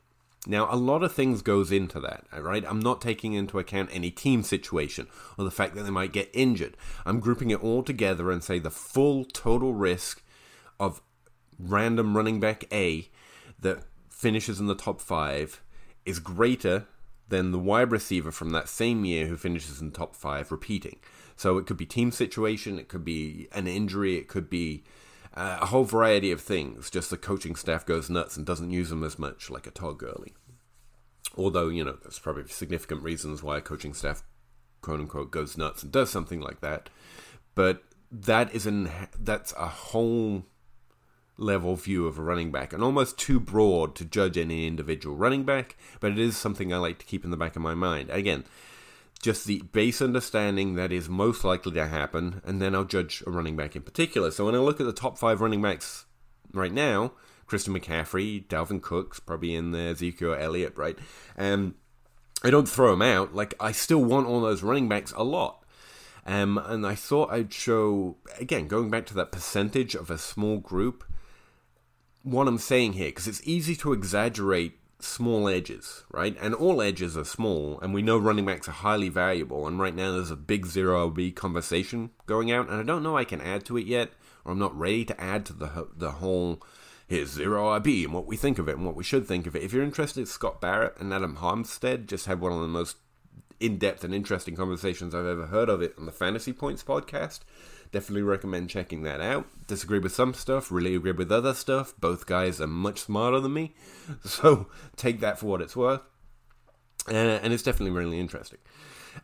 Now, 0.45 0.67
a 0.71 0.75
lot 0.75 1.03
of 1.03 1.13
things 1.13 1.41
goes 1.41 1.71
into 1.71 1.99
that, 1.99 2.25
right? 2.31 2.63
I'm 2.67 2.79
not 2.79 3.01
taking 3.01 3.33
into 3.33 3.59
account 3.59 3.89
any 3.91 4.11
team 4.11 4.43
situation 4.43 5.07
or 5.37 5.43
the 5.43 5.51
fact 5.51 5.75
that 5.75 5.83
they 5.83 5.89
might 5.89 6.13
get 6.13 6.29
injured. 6.33 6.77
I'm 7.05 7.19
grouping 7.19 7.51
it 7.51 7.61
all 7.61 7.83
together 7.83 8.31
and 8.31 8.43
say 8.43 8.57
the 8.57 8.71
full 8.71 9.25
total 9.25 9.73
risk 9.73 10.23
of 10.79 11.01
random 11.59 12.15
running 12.15 12.39
back 12.39 12.63
A 12.71 13.09
that 13.59 13.83
finishes 14.09 14.59
in 14.59 14.67
the 14.67 14.75
top 14.75 15.01
five 15.01 15.61
is 16.05 16.19
greater 16.19 16.87
than 17.27 17.51
the 17.51 17.59
wide 17.59 17.91
receiver 17.91 18.31
from 18.31 18.51
that 18.51 18.69
same 18.69 19.03
year 19.03 19.27
who 19.27 19.35
finishes 19.35 19.81
in 19.81 19.91
top 19.91 20.15
five 20.15 20.51
repeating. 20.51 20.99
So 21.35 21.57
it 21.57 21.65
could 21.65 21.77
be 21.77 21.85
team 21.85 22.11
situation, 22.11 22.79
it 22.79 22.87
could 22.87 23.03
be 23.03 23.47
an 23.51 23.67
injury, 23.67 24.15
it 24.15 24.29
could 24.29 24.49
be 24.49 24.83
uh, 25.33 25.59
a 25.61 25.65
whole 25.67 25.83
variety 25.83 26.31
of 26.31 26.41
things. 26.41 26.89
Just 26.89 27.09
the 27.09 27.17
coaching 27.17 27.55
staff 27.55 27.85
goes 27.85 28.09
nuts 28.09 28.37
and 28.37 28.45
doesn't 28.45 28.71
use 28.71 28.89
them 28.89 29.03
as 29.03 29.19
much, 29.19 29.49
like 29.49 29.67
a 29.67 29.71
Todd 29.71 29.97
Gurley. 29.97 30.33
Although 31.37 31.69
you 31.69 31.83
know, 31.83 31.97
there's 32.01 32.19
probably 32.19 32.47
significant 32.47 33.03
reasons 33.03 33.43
why 33.43 33.57
a 33.57 33.61
coaching 33.61 33.93
staff, 33.93 34.23
quote 34.81 34.99
unquote, 34.99 35.31
goes 35.31 35.57
nuts 35.57 35.83
and 35.83 35.91
does 35.91 36.09
something 36.09 36.39
like 36.39 36.61
that. 36.61 36.89
But 37.55 37.83
that 38.11 38.53
is 38.53 38.65
an 38.65 38.89
that's 39.19 39.53
a 39.53 39.67
whole 39.67 40.43
level 41.37 41.75
view 41.75 42.07
of 42.07 42.17
a 42.17 42.21
running 42.21 42.51
back 42.51 42.73
and 42.73 42.83
almost 42.83 43.17
too 43.17 43.39
broad 43.39 43.95
to 43.95 44.05
judge 44.05 44.37
any 44.37 44.65
individual 44.65 45.15
running 45.15 45.43
back, 45.43 45.77
but 45.99 46.11
it 46.11 46.19
is 46.19 46.35
something 46.35 46.73
I 46.73 46.77
like 46.77 46.97
to 46.99 47.05
keep 47.05 47.23
in 47.23 47.31
the 47.31 47.37
back 47.37 47.55
of 47.55 47.61
my 47.61 47.75
mind. 47.75 48.09
Again, 48.09 48.43
just 49.21 49.45
the 49.45 49.61
base 49.71 50.01
understanding 50.01 50.75
that 50.75 50.91
is 50.91 51.09
most 51.09 51.43
likely 51.43 51.71
to 51.73 51.87
happen, 51.87 52.41
and 52.45 52.61
then 52.61 52.75
I'll 52.75 52.85
judge 52.85 53.23
a 53.25 53.31
running 53.31 53.55
back 53.55 53.75
in 53.75 53.81
particular. 53.81 54.31
So 54.31 54.45
when 54.45 54.55
I 54.55 54.59
look 54.59 54.79
at 54.79 54.85
the 54.85 54.93
top 54.93 55.17
five 55.17 55.41
running 55.41 55.61
backs 55.61 56.05
right 56.53 56.71
now, 56.71 57.13
Christian 57.47 57.73
McCaffrey, 57.73 58.45
Dalvin 58.45 58.81
Cook's 58.81 59.19
probably 59.19 59.55
in 59.55 59.71
there, 59.71 59.91
Ezekiel 59.91 60.35
Elliott, 60.37 60.77
right? 60.77 60.97
Um, 61.37 61.75
I 62.43 62.49
don't 62.49 62.69
throw 62.69 62.91
them 62.91 63.01
out. 63.01 63.33
Like 63.33 63.55
I 63.59 63.71
still 63.71 64.03
want 64.03 64.27
all 64.27 64.41
those 64.41 64.63
running 64.63 64.87
backs 64.87 65.13
a 65.15 65.23
lot. 65.23 65.63
Um, 66.25 66.57
and 66.57 66.85
I 66.85 66.93
thought 66.93 67.31
I'd 67.31 67.53
show 67.53 68.17
again, 68.37 68.67
going 68.67 68.89
back 68.89 69.05
to 69.07 69.13
that 69.15 69.31
percentage 69.31 69.95
of 69.95 70.11
a 70.11 70.17
small 70.17 70.57
group. 70.57 71.03
What 72.23 72.47
I'm 72.49 72.57
saying 72.57 72.93
here, 72.93 73.07
because 73.07 73.27
it's 73.27 73.41
easy 73.45 73.75
to 73.77 73.93
exaggerate 73.93 74.77
small 74.99 75.47
edges, 75.47 76.03
right? 76.11 76.35
And 76.41 76.53
all 76.53 76.81
edges 76.81 77.17
are 77.17 77.23
small, 77.23 77.79
and 77.81 77.93
we 77.93 78.01
know 78.01 78.17
running 78.17 78.45
backs 78.45 78.67
are 78.67 78.71
highly 78.73 79.09
valuable. 79.09 79.67
And 79.67 79.79
right 79.79 79.95
now, 79.95 80.11
there's 80.11 80.31
a 80.31 80.35
big 80.35 80.65
zero 80.65 81.09
RB 81.09 81.35
conversation 81.35 82.11
going 82.25 82.51
out, 82.51 82.69
and 82.69 82.79
I 82.79 82.83
don't 82.83 83.03
know 83.03 83.17
I 83.17 83.23
can 83.23 83.41
add 83.41 83.65
to 83.65 83.77
it 83.77 83.85
yet, 83.85 84.11
or 84.43 84.51
I'm 84.51 84.59
not 84.59 84.77
ready 84.77 85.05
to 85.05 85.21
add 85.21 85.45
to 85.47 85.53
the 85.53 85.87
the 85.95 86.11
whole 86.13 86.61
here's 87.07 87.31
zero 87.31 87.79
RB 87.79 88.03
and 88.03 88.13
what 88.13 88.27
we 88.27 88.35
think 88.35 88.59
of 88.59 88.67
it 88.67 88.75
and 88.75 88.85
what 88.85 88.95
we 88.95 89.03
should 89.03 89.27
think 89.27 89.47
of 89.47 89.55
it. 89.55 89.63
If 89.63 89.73
you're 89.73 89.83
interested, 89.83 90.27
Scott 90.27 90.59
Barrett 90.59 90.99
and 90.99 91.13
Adam 91.13 91.37
Harstad 91.37 92.05
just 92.07 92.25
had 92.25 92.41
one 92.41 92.51
of 92.51 92.59
the 92.59 92.67
most 92.67 92.97
in 93.59 93.77
depth 93.77 94.03
and 94.03 94.13
interesting 94.13 94.55
conversations 94.55 95.15
I've 95.15 95.25
ever 95.25 95.47
heard 95.47 95.69
of 95.69 95.81
it 95.81 95.95
on 95.97 96.05
the 96.05 96.11
Fantasy 96.11 96.53
Points 96.53 96.83
podcast. 96.83 97.39
Definitely 97.91 98.23
recommend 98.23 98.69
checking 98.69 99.03
that 99.03 99.21
out. 99.21 99.47
Disagree 99.67 99.99
with 99.99 100.13
some 100.13 100.33
stuff, 100.33 100.71
really 100.71 100.95
agree 100.95 101.11
with 101.11 101.31
other 101.31 101.53
stuff. 101.53 101.93
Both 101.99 102.25
guys 102.25 102.59
are 102.59 102.67
much 102.67 102.99
smarter 102.99 103.39
than 103.39 103.53
me, 103.53 103.75
so 104.23 104.67
take 104.95 105.19
that 105.21 105.39
for 105.39 105.47
what 105.47 105.61
it's 105.61 105.75
worth. 105.75 106.01
Uh, 107.09 107.13
and 107.13 107.53
it's 107.53 107.63
definitely 107.63 107.97
really 107.97 108.19
interesting. 108.19 108.59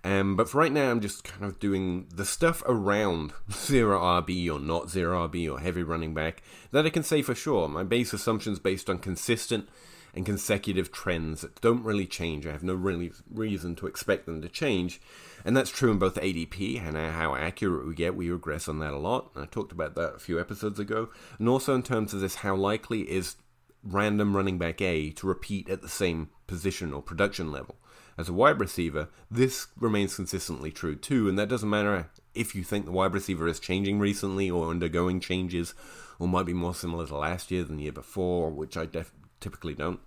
Um, 0.03 0.35
but 0.35 0.49
for 0.49 0.59
right 0.59 0.71
now, 0.71 0.89
I'm 0.89 1.01
just 1.01 1.23
kind 1.23 1.45
of 1.45 1.59
doing 1.59 2.07
the 2.13 2.25
stuff 2.25 2.63
around 2.65 3.33
zero 3.51 3.99
RB 3.99 4.51
or 4.51 4.59
not 4.59 4.89
zero 4.89 5.27
RB 5.27 5.51
or 5.51 5.59
heavy 5.59 5.83
running 5.83 6.13
back 6.13 6.41
that 6.71 6.85
I 6.85 6.89
can 6.89 7.03
say 7.03 7.21
for 7.21 7.35
sure. 7.35 7.67
My 7.67 7.83
base 7.83 8.13
assumptions 8.13 8.59
based 8.59 8.89
on 8.89 8.99
consistent 8.99 9.67
and 10.15 10.25
consecutive 10.25 10.91
trends 10.91 11.41
that 11.41 11.59
don't 11.61 11.83
really 11.83 12.05
change. 12.05 12.45
I 12.45 12.51
have 12.51 12.63
no 12.63 12.75
really 12.75 13.11
reason 13.31 13.75
to 13.77 13.87
expect 13.87 14.25
them 14.25 14.41
to 14.41 14.49
change. 14.49 15.01
And 15.45 15.57
that's 15.57 15.69
true 15.69 15.91
in 15.91 15.99
both 15.99 16.15
ADP 16.15 16.85
and 16.85 16.95
how 16.95 17.35
accurate 17.35 17.87
we 17.87 17.95
get. 17.95 18.15
We 18.15 18.29
regress 18.29 18.67
on 18.67 18.79
that 18.79 18.93
a 18.93 18.97
lot. 18.97 19.31
I 19.35 19.45
talked 19.45 19.71
about 19.71 19.95
that 19.95 20.15
a 20.15 20.19
few 20.19 20.39
episodes 20.39 20.79
ago. 20.79 21.09
And 21.37 21.49
also 21.49 21.75
in 21.75 21.83
terms 21.83 22.13
of 22.13 22.21
this, 22.21 22.35
how 22.35 22.55
likely 22.55 23.01
is 23.01 23.35
random 23.83 24.35
running 24.35 24.57
back 24.57 24.81
A 24.81 25.11
to 25.11 25.27
repeat 25.27 25.69
at 25.69 25.81
the 25.81 25.89
same 25.89 26.29
position 26.47 26.93
or 26.93 27.01
production 27.01 27.51
level. 27.51 27.75
As 28.17 28.29
a 28.29 28.33
wide 28.33 28.59
receiver, 28.59 29.09
this 29.29 29.67
remains 29.77 30.15
consistently 30.15 30.71
true 30.71 30.95
too, 30.95 31.27
and 31.27 31.37
that 31.37 31.49
doesn't 31.49 31.69
matter 31.69 32.09
if 32.35 32.53
you 32.55 32.63
think 32.63 32.85
the 32.85 32.91
wide 32.91 33.13
receiver 33.13 33.47
is 33.47 33.59
changing 33.59 33.99
recently 33.99 34.49
or 34.49 34.69
undergoing 34.69 35.19
changes, 35.19 35.73
or 36.19 36.27
might 36.27 36.45
be 36.45 36.53
more 36.53 36.75
similar 36.75 37.07
to 37.07 37.17
last 37.17 37.49
year 37.49 37.63
than 37.63 37.77
the 37.77 37.83
year 37.83 37.91
before, 37.91 38.51
which 38.51 38.77
I 38.77 38.85
def- 38.85 39.13
typically 39.39 39.73
don't. 39.73 39.99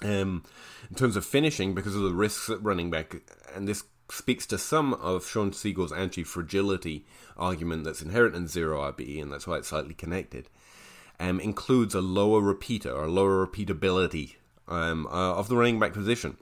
Um, 0.00 0.44
in 0.88 0.96
terms 0.96 1.16
of 1.16 1.26
finishing, 1.26 1.74
because 1.74 1.96
of 1.96 2.02
the 2.02 2.12
risks 2.12 2.48
at 2.48 2.62
running 2.62 2.88
back, 2.88 3.16
and 3.52 3.66
this 3.66 3.82
speaks 4.10 4.46
to 4.46 4.58
some 4.58 4.94
of 4.94 5.26
Sean 5.26 5.52
Siegele's 5.52 5.92
anti 5.92 6.24
fragility 6.24 7.04
argument 7.36 7.84
that's 7.84 8.02
inherent 8.02 8.34
in 8.34 8.48
zero 8.48 8.80
RB, 8.92 9.20
and 9.20 9.32
that's 9.32 9.46
why 9.46 9.58
it's 9.58 9.68
slightly 9.68 9.94
connected, 9.94 10.48
um, 11.20 11.40
includes 11.40 11.94
a 11.94 12.00
lower 12.00 12.40
repeater 12.40 12.92
or 12.92 13.08
lower 13.08 13.46
repeatability 13.46 14.36
um, 14.66 15.06
uh, 15.06 15.34
of 15.34 15.48
the 15.48 15.56
running 15.56 15.78
back 15.78 15.92
position 15.92 16.36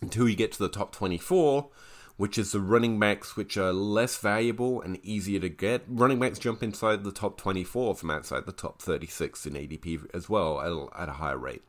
until 0.00 0.28
you 0.28 0.36
get 0.36 0.52
to 0.52 0.58
the 0.58 0.68
top 0.68 0.92
24, 0.92 1.68
which 2.16 2.36
is 2.36 2.52
the 2.52 2.60
running 2.60 2.98
backs 2.98 3.36
which 3.36 3.56
are 3.56 3.72
less 3.72 4.18
valuable 4.18 4.82
and 4.82 4.98
easier 5.04 5.40
to 5.40 5.48
get. 5.48 5.82
Running 5.86 6.18
backs 6.18 6.38
jump 6.38 6.62
inside 6.62 7.04
the 7.04 7.12
top 7.12 7.38
24 7.38 7.94
from 7.94 8.10
outside 8.10 8.46
the 8.46 8.52
top 8.52 8.82
36 8.82 9.46
in 9.46 9.54
ADP 9.54 10.06
as 10.12 10.28
well 10.28 10.60
at, 10.60 11.02
at 11.02 11.08
a 11.08 11.12
higher 11.12 11.38
rate. 11.38 11.62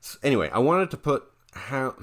So 0.00 0.18
anyway, 0.22 0.50
I 0.52 0.58
wanted 0.58 0.90
to 0.92 0.96
put 0.96 1.24
how. 1.52 1.96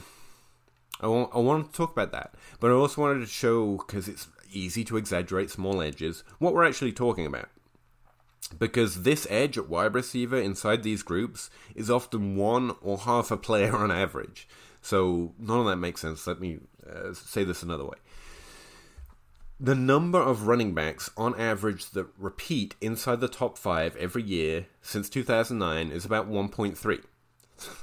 I 1.01 1.07
want, 1.07 1.31
I 1.33 1.39
wanted 1.39 1.67
to 1.67 1.73
talk 1.73 1.91
about 1.91 2.11
that, 2.11 2.35
but 2.59 2.71
I 2.71 2.73
also 2.73 3.01
wanted 3.01 3.19
to 3.19 3.27
show, 3.27 3.77
because 3.77 4.07
it's 4.07 4.27
easy 4.51 4.83
to 4.85 4.97
exaggerate 4.97 5.51
small 5.51 5.81
edges, 5.81 6.23
what 6.39 6.53
we're 6.53 6.65
actually 6.65 6.93
talking 6.93 7.25
about. 7.25 7.49
Because 8.57 9.03
this 9.03 9.27
edge 9.29 9.57
at 9.57 9.69
wide 9.69 9.95
receiver 9.95 10.39
inside 10.39 10.83
these 10.83 11.03
groups 11.03 11.49
is 11.73 11.89
often 11.89 12.35
one 12.35 12.75
or 12.81 12.99
half 12.99 13.31
a 13.31 13.37
player 13.37 13.75
on 13.75 13.91
average. 13.91 14.47
So 14.81 15.33
none 15.39 15.59
of 15.59 15.65
that 15.65 15.77
makes 15.77 16.01
sense. 16.01 16.27
Let 16.27 16.39
me 16.39 16.59
uh, 16.87 17.13
say 17.13 17.43
this 17.43 17.63
another 17.63 17.85
way. 17.85 17.97
The 19.59 19.73
number 19.73 20.19
of 20.19 20.47
running 20.47 20.73
backs 20.73 21.09
on 21.15 21.39
average 21.39 21.89
that 21.91 22.07
repeat 22.19 22.75
inside 22.81 23.19
the 23.19 23.27
top 23.27 23.57
five 23.57 23.95
every 23.95 24.21
year 24.21 24.67
since 24.81 25.09
2009 25.09 25.91
is 25.91 26.05
about 26.05 26.29
1.3. 26.29 27.03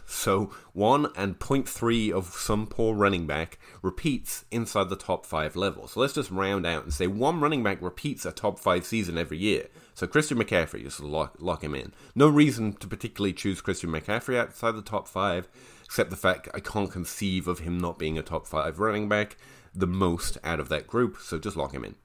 So 0.07 0.53
1 0.75 1.09
and 1.17 1.39
0.3 1.39 2.13
of 2.13 2.27
some 2.27 2.67
poor 2.67 2.95
running 2.95 3.27
back 3.27 3.59
repeats 3.81 4.45
inside 4.51 4.91
the 4.91 4.97
top 4.97 5.25
5 5.25 5.57
level. 5.57 5.89
So 5.89 6.01
let's 6.01 6.13
just 6.13 6.31
round 6.31 6.67
out 6.67 6.85
and 6.85 6.93
say 6.93 7.07
one 7.07 7.41
running 7.41 7.63
back 7.63 7.81
repeats 7.81 8.27
a 8.27 8.33
top 8.33 8.59
5 8.59 8.85
season 8.85 9.17
every 9.17 9.39
year. 9.39 9.69
So 9.95 10.07
Christian 10.07 10.39
McCaffrey, 10.39 10.83
just 10.83 11.01
lock, 11.01 11.37
lock 11.39 11.65
him 11.65 11.75
in. 11.75 11.93
No 12.15 12.29
reason 12.29 12.75
to 12.75 12.87
particularly 12.87 13.33
choose 13.33 13.61
Christian 13.61 13.91
McCaffrey 13.91 14.39
outside 14.39 14.73
the 14.73 14.83
top 14.83 15.09
5 15.09 15.49
except 15.93 16.09
the 16.09 16.17
fact 16.17 16.49
I 16.55 16.61
can't 16.61 16.91
conceive 16.91 17.47
of 17.47 17.59
him 17.59 17.77
not 17.77 17.99
being 17.99 18.17
a 18.17 18.23
top 18.23 18.47
five 18.47 18.79
running 18.79 19.11
back, 19.11 19.37
the 19.75 19.87
most 19.87 20.39
out 20.43 20.59
of 20.59 20.71
that 20.71 20.87
group, 20.87 21.19
so 21.21 21.39
just 21.39 21.55
lock 21.55 21.75
him 21.75 21.85
in. 21.85 21.97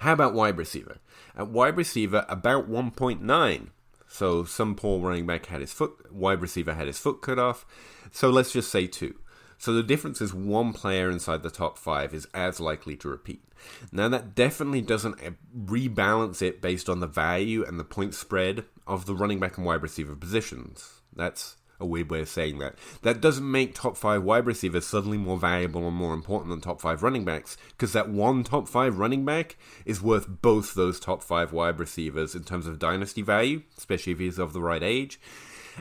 How 0.00 0.14
about 0.14 0.34
wide 0.34 0.58
receiver? 0.58 0.98
At 1.36 1.46
wide 1.46 1.76
receiver, 1.76 2.26
about 2.28 2.68
1.9. 2.68 3.68
So 4.08 4.44
some 4.44 4.74
poor 4.74 5.00
running 5.00 5.26
back 5.26 5.46
had 5.46 5.60
his 5.60 5.72
foot, 5.72 6.12
wide 6.12 6.40
receiver 6.40 6.74
had 6.74 6.86
his 6.86 6.98
foot 6.98 7.20
cut 7.20 7.38
off. 7.38 7.66
So 8.10 8.30
let's 8.30 8.52
just 8.52 8.70
say 8.70 8.86
two. 8.86 9.14
So 9.58 9.72
the 9.72 9.82
difference 9.82 10.20
is 10.20 10.32
one 10.32 10.72
player 10.72 11.10
inside 11.10 11.42
the 11.42 11.50
top 11.50 11.78
five 11.78 12.14
is 12.14 12.28
as 12.32 12.60
likely 12.60 12.96
to 12.96 13.08
repeat. 13.08 13.42
Now 13.90 14.08
that 14.08 14.34
definitely 14.34 14.80
doesn't 14.80 15.20
eh, 15.22 15.30
rebalance 15.56 16.40
it 16.42 16.62
based 16.62 16.88
on 16.88 17.00
the 17.00 17.08
value 17.08 17.64
and 17.64 17.78
the 17.78 17.84
point 17.84 18.14
spread 18.14 18.64
of 18.86 19.06
the 19.06 19.16
running 19.16 19.40
back 19.40 19.58
and 19.58 19.66
wide 19.66 19.82
receiver 19.82 20.14
positions. 20.14 21.00
That's 21.14 21.56
a 21.80 21.86
weird 21.86 22.10
way 22.10 22.20
of 22.20 22.28
saying 22.28 22.58
that. 22.58 22.74
That 23.02 23.20
doesn't 23.20 23.50
make 23.50 23.74
top 23.74 23.96
five 23.96 24.22
wide 24.22 24.46
receivers 24.46 24.86
suddenly 24.86 25.18
more 25.18 25.38
valuable 25.38 25.84
or 25.84 25.92
more 25.92 26.14
important 26.14 26.50
than 26.50 26.60
top 26.60 26.80
five 26.80 27.02
running 27.02 27.24
backs, 27.24 27.56
because 27.70 27.92
that 27.92 28.08
one 28.08 28.44
top 28.44 28.68
five 28.68 28.98
running 28.98 29.24
back 29.24 29.56
is 29.84 30.02
worth 30.02 30.26
both 30.28 30.74
those 30.74 31.00
top 31.00 31.22
five 31.22 31.52
wide 31.52 31.78
receivers 31.78 32.34
in 32.34 32.44
terms 32.44 32.66
of 32.66 32.78
dynasty 32.78 33.22
value, 33.22 33.62
especially 33.76 34.12
if 34.12 34.18
he's 34.18 34.38
of 34.38 34.52
the 34.52 34.62
right 34.62 34.82
age. 34.82 35.20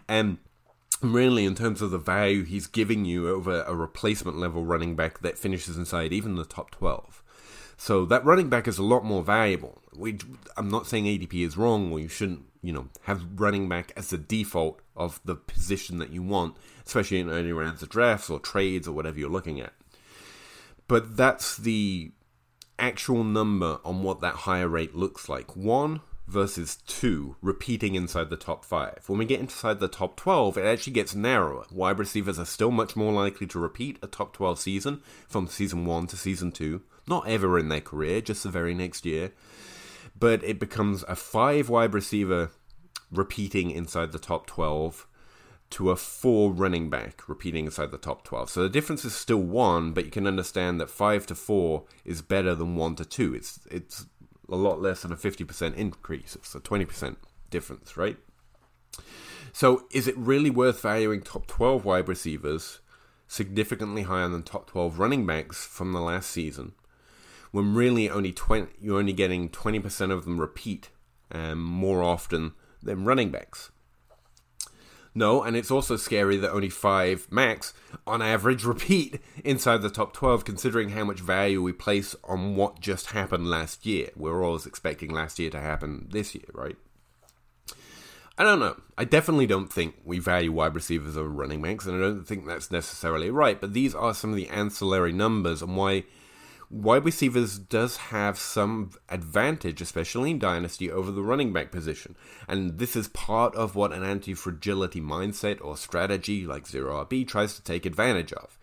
And 0.07 0.37
really 1.01 1.45
in 1.45 1.53
terms 1.55 1.81
of 1.81 1.91
the 1.91 1.97
value 1.97 2.43
he's 2.43 2.65
giving 2.65 3.05
you 3.05 3.29
over 3.29 3.61
a 3.63 3.75
replacement 3.75 4.37
level 4.37 4.65
running 4.65 4.95
back 4.95 5.19
that 5.19 5.37
finishes 5.37 5.77
inside 5.77 6.11
even 6.11 6.35
the 6.35 6.45
top 6.45 6.71
12. 6.71 7.21
So 7.77 8.05
that 8.05 8.25
running 8.25 8.49
back 8.49 8.67
is 8.67 8.79
a 8.79 8.83
lot 8.83 9.05
more 9.05 9.23
valuable. 9.23 9.81
We, 9.95 10.17
I'm 10.57 10.69
not 10.69 10.87
saying 10.87 11.05
ADP 11.05 11.45
is 11.45 11.57
wrong 11.57 11.91
or 11.91 11.99
you 11.99 12.07
shouldn't, 12.07 12.43
you 12.61 12.73
know, 12.73 12.89
have 13.03 13.23
running 13.35 13.69
back 13.69 13.93
as 13.95 14.09
the 14.09 14.17
default 14.17 14.81
of 14.95 15.21
the 15.23 15.35
position 15.35 15.99
that 15.99 16.09
you 16.09 16.23
want, 16.23 16.57
especially 16.85 17.19
in 17.19 17.29
early 17.29 17.53
rounds 17.53 17.83
of 17.83 17.89
drafts 17.89 18.29
or 18.31 18.39
trades 18.39 18.87
or 18.87 18.93
whatever 18.93 19.19
you're 19.19 19.29
looking 19.29 19.61
at. 19.61 19.73
But 20.87 21.17
that's 21.17 21.55
the 21.55 22.11
actual 22.79 23.23
number 23.23 23.79
on 23.85 24.03
what 24.03 24.21
that 24.21 24.35
higher 24.35 24.67
rate 24.67 24.95
looks 24.95 25.29
like. 25.29 25.55
One 25.55 26.01
versus 26.27 26.77
two 26.87 27.35
repeating 27.41 27.95
inside 27.95 28.29
the 28.29 28.37
top 28.37 28.65
five. 28.65 29.03
When 29.07 29.19
we 29.19 29.25
get 29.25 29.39
inside 29.39 29.79
the 29.79 29.87
top 29.87 30.17
12, 30.17 30.57
it 30.57 30.65
actually 30.65 30.93
gets 30.93 31.15
narrower. 31.15 31.65
Wide 31.71 31.99
receivers 31.99 32.37
are 32.39 32.45
still 32.45 32.71
much 32.71 32.95
more 32.95 33.13
likely 33.13 33.47
to 33.47 33.59
repeat 33.59 33.97
a 34.01 34.07
top 34.07 34.33
12 34.33 34.59
season 34.59 35.01
from 35.27 35.47
season 35.47 35.85
one 35.85 36.07
to 36.07 36.17
season 36.17 36.51
two. 36.51 36.81
Not 37.07 37.27
ever 37.27 37.57
in 37.57 37.69
their 37.69 37.81
career, 37.81 38.21
just 38.21 38.43
the 38.43 38.49
very 38.49 38.73
next 38.73 39.05
year. 39.05 39.31
But 40.17 40.43
it 40.43 40.59
becomes 40.59 41.03
a 41.07 41.15
five 41.15 41.69
wide 41.69 41.93
receiver 41.93 42.51
repeating 43.11 43.71
inside 43.71 44.11
the 44.11 44.19
top 44.19 44.47
12 44.47 45.07
to 45.69 45.91
a 45.91 45.95
four 45.95 46.51
running 46.51 46.89
back 46.89 47.27
repeating 47.27 47.65
inside 47.65 47.91
the 47.91 47.97
top 47.97 48.23
12. 48.23 48.49
So 48.49 48.63
the 48.63 48.69
difference 48.69 49.03
is 49.03 49.13
still 49.13 49.41
one, 49.41 49.91
but 49.91 50.05
you 50.05 50.11
can 50.11 50.27
understand 50.27 50.79
that 50.79 50.89
five 50.89 51.25
to 51.27 51.35
four 51.35 51.83
is 52.05 52.21
better 52.21 52.55
than 52.55 52.75
one 52.75 52.95
to 52.95 53.05
two. 53.05 53.33
It's, 53.33 53.59
it's 53.69 54.05
a 54.49 54.55
lot 54.55 54.81
less 54.81 55.01
than 55.01 55.11
a 55.11 55.17
50% 55.17 55.75
increase. 55.75 56.35
It's 56.35 56.55
a 56.55 56.59
20% 56.59 57.17
difference, 57.49 57.97
right? 57.97 58.17
So 59.51 59.85
is 59.91 60.07
it 60.07 60.17
really 60.17 60.49
worth 60.49 60.81
valuing 60.81 61.21
top 61.21 61.47
12 61.47 61.83
wide 61.83 62.07
receivers 62.07 62.79
significantly 63.27 64.03
higher 64.03 64.29
than 64.29 64.43
top 64.43 64.67
12 64.67 64.99
running 64.99 65.25
backs 65.25 65.65
from 65.65 65.91
the 65.91 65.99
last 65.99 66.29
season 66.29 66.73
when 67.57 67.73
really 67.73 68.07
only 68.07 68.31
20, 68.31 68.67
you're 68.79 68.99
only 68.99 69.13
getting 69.13 69.49
20% 69.49 70.11
of 70.11 70.25
them 70.25 70.39
repeat 70.39 70.91
um, 71.31 71.59
more 71.59 72.03
often 72.03 72.51
than 72.83 73.03
running 73.03 73.31
backs. 73.31 73.71
No, 75.15 75.41
and 75.41 75.57
it's 75.57 75.71
also 75.71 75.95
scary 75.95 76.37
that 76.37 76.51
only 76.51 76.69
five 76.69 77.27
max, 77.31 77.73
on 78.05 78.21
average, 78.21 78.63
repeat 78.63 79.19
inside 79.43 79.81
the 79.81 79.89
top 79.89 80.13
12, 80.13 80.45
considering 80.45 80.89
how 80.89 81.03
much 81.03 81.19
value 81.19 81.59
we 81.59 81.73
place 81.73 82.15
on 82.25 82.55
what 82.55 82.79
just 82.79 83.07
happened 83.07 83.49
last 83.49 83.87
year. 83.87 84.11
We're 84.15 84.45
always 84.45 84.67
expecting 84.67 85.09
last 85.09 85.39
year 85.39 85.49
to 85.49 85.59
happen 85.59 86.09
this 86.11 86.35
year, 86.35 86.45
right? 86.53 86.75
I 88.37 88.43
don't 88.43 88.59
know. 88.59 88.79
I 88.99 89.03
definitely 89.03 89.47
don't 89.47 89.73
think 89.73 89.95
we 90.05 90.19
value 90.19 90.51
wide 90.51 90.75
receivers 90.75 91.17
over 91.17 91.27
running 91.27 91.63
backs, 91.63 91.87
and 91.87 91.97
I 91.97 92.01
don't 92.01 92.23
think 92.23 92.45
that's 92.45 92.69
necessarily 92.69 93.31
right, 93.31 93.59
but 93.59 93.73
these 93.73 93.95
are 93.95 94.13
some 94.13 94.29
of 94.29 94.35
the 94.35 94.49
ancillary 94.49 95.11
numbers 95.11 95.63
and 95.63 95.75
why 95.75 96.03
wide 96.69 97.05
receivers 97.05 97.57
does 97.57 97.97
have 97.97 98.37
some 98.37 98.91
advantage, 99.09 99.81
especially 99.81 100.31
in 100.31 100.39
Dynasty, 100.39 100.91
over 100.91 101.11
the 101.11 101.23
running 101.23 101.53
back 101.53 101.71
position. 101.71 102.15
And 102.47 102.77
this 102.77 102.95
is 102.95 103.07
part 103.07 103.55
of 103.55 103.75
what 103.75 103.93
an 103.93 104.03
anti 104.03 104.33
fragility 104.33 105.01
mindset 105.01 105.63
or 105.63 105.77
strategy 105.77 106.45
like 106.45 106.67
Zero 106.67 107.03
RB 107.05 107.27
tries 107.27 107.55
to 107.55 107.63
take 107.63 107.85
advantage 107.85 108.33
of. 108.33 108.57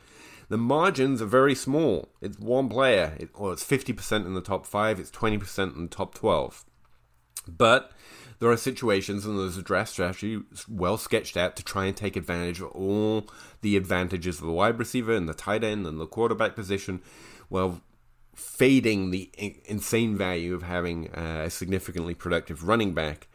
The 0.48 0.58
margins 0.58 1.22
are 1.22 1.26
very 1.26 1.54
small. 1.54 2.10
It's 2.20 2.38
one 2.38 2.68
player, 2.68 3.16
it, 3.18 3.30
or 3.34 3.52
it's 3.52 3.64
50% 3.64 4.26
in 4.26 4.34
the 4.34 4.42
top 4.42 4.66
5, 4.66 5.00
it's 5.00 5.10
20% 5.10 5.74
in 5.74 5.82
the 5.82 5.88
top 5.88 6.14
12. 6.14 6.64
But 7.48 7.92
there 8.38 8.50
are 8.50 8.56
situations, 8.56 9.24
and 9.24 9.38
there's 9.38 9.56
a 9.56 9.62
draft 9.62 9.90
strategy 9.90 10.42
well 10.68 10.98
sketched 10.98 11.36
out 11.36 11.56
to 11.56 11.64
try 11.64 11.86
and 11.86 11.96
take 11.96 12.16
advantage 12.16 12.60
of 12.60 12.68
all 12.72 13.28
the 13.62 13.76
advantages 13.76 14.38
of 14.38 14.46
the 14.46 14.52
wide 14.52 14.78
receiver 14.78 15.14
and 15.14 15.28
the 15.28 15.34
tight 15.34 15.64
end 15.64 15.86
and 15.86 15.98
the 15.98 16.06
quarterback 16.06 16.54
position, 16.54 17.00
while 17.48 17.80
fading 18.34 19.10
the 19.10 19.30
insane 19.64 20.16
value 20.16 20.54
of 20.54 20.62
having 20.62 21.06
a 21.08 21.50
significantly 21.50 22.14
productive 22.14 22.66
running 22.66 22.92
back 22.92 23.28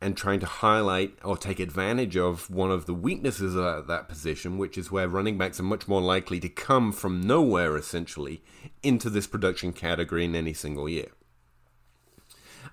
and 0.00 0.16
trying 0.16 0.40
to 0.40 0.46
highlight 0.46 1.18
or 1.22 1.36
take 1.36 1.60
advantage 1.60 2.16
of 2.16 2.48
one 2.48 2.70
of 2.70 2.86
the 2.86 2.94
weaknesses 2.94 3.54
of 3.54 3.86
that 3.86 4.08
position, 4.08 4.56
which 4.56 4.78
is 4.78 4.90
where 4.90 5.08
running 5.08 5.36
backs 5.36 5.60
are 5.60 5.64
much 5.64 5.86
more 5.86 6.00
likely 6.00 6.40
to 6.40 6.48
come 6.48 6.90
from 6.90 7.20
nowhere, 7.20 7.76
essentially, 7.76 8.42
into 8.82 9.10
this 9.10 9.26
production 9.26 9.72
category 9.72 10.24
in 10.24 10.34
any 10.34 10.54
single 10.54 10.88
year. 10.88 11.08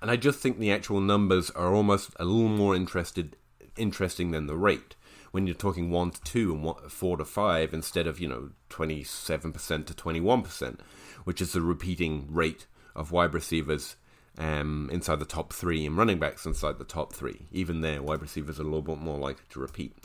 And 0.01 0.10
I 0.10 0.16
just 0.16 0.39
think 0.39 0.58
the 0.58 0.72
actual 0.72 1.01
numbers 1.01 1.50
are 1.51 1.74
almost 1.74 2.12
a 2.18 2.24
little 2.24 2.48
more 2.50 2.75
interested, 2.75 3.36
interesting 3.75 4.32
than 4.32 4.48
the 4.48 4.56
rate 4.56 4.96
when 5.32 5.48
you're 5.48 5.56
talking 5.56 5.92
1 5.92 6.12
to 6.12 6.22
2 6.22 6.54
and 6.54 6.92
4 6.92 7.18
to 7.18 7.26
5 7.26 7.74
instead 7.74 8.08
of, 8.08 8.20
you 8.20 8.28
know, 8.28 8.50
27% 8.70 9.86
to 9.86 9.94
21%, 9.94 10.80
which 11.24 11.42
is 11.42 11.54
the 11.54 11.62
repeating 11.62 12.28
rate 12.30 12.68
of 12.96 13.12
wide 13.12 13.34
receivers 13.34 13.96
um, 14.38 14.90
inside 14.92 15.20
the 15.20 15.26
top 15.26 15.52
three 15.54 15.86
and 15.86 15.98
running 15.98 16.20
backs 16.20 16.46
inside 16.46 16.78
the 16.78 16.84
top 16.84 17.14
three. 17.14 17.48
Even 17.52 17.82
there, 17.82 18.02
wide 18.02 18.22
receivers 18.22 18.60
are 18.60 18.64
a 18.64 18.66
little 18.66 18.82
bit 18.82 18.98
more 18.98 19.18
likely 19.18 19.46
to 19.50 19.60
repeat. 19.60 19.96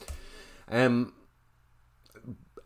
Um, 0.68 1.12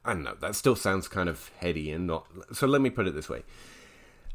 I 0.05 0.15
don't 0.15 0.23
know. 0.23 0.37
That 0.41 0.55
still 0.55 0.77
sounds 0.77 1.09
kind 1.09 1.29
of 1.29 1.51
heady 1.59 1.91
and 1.91 2.07
not. 2.07 2.27
So 2.53 2.67
let 2.67 2.81
me 2.81 2.91
put 2.91 3.09
it 3.09 3.15
this 3.15 3.29
way. 3.29 3.43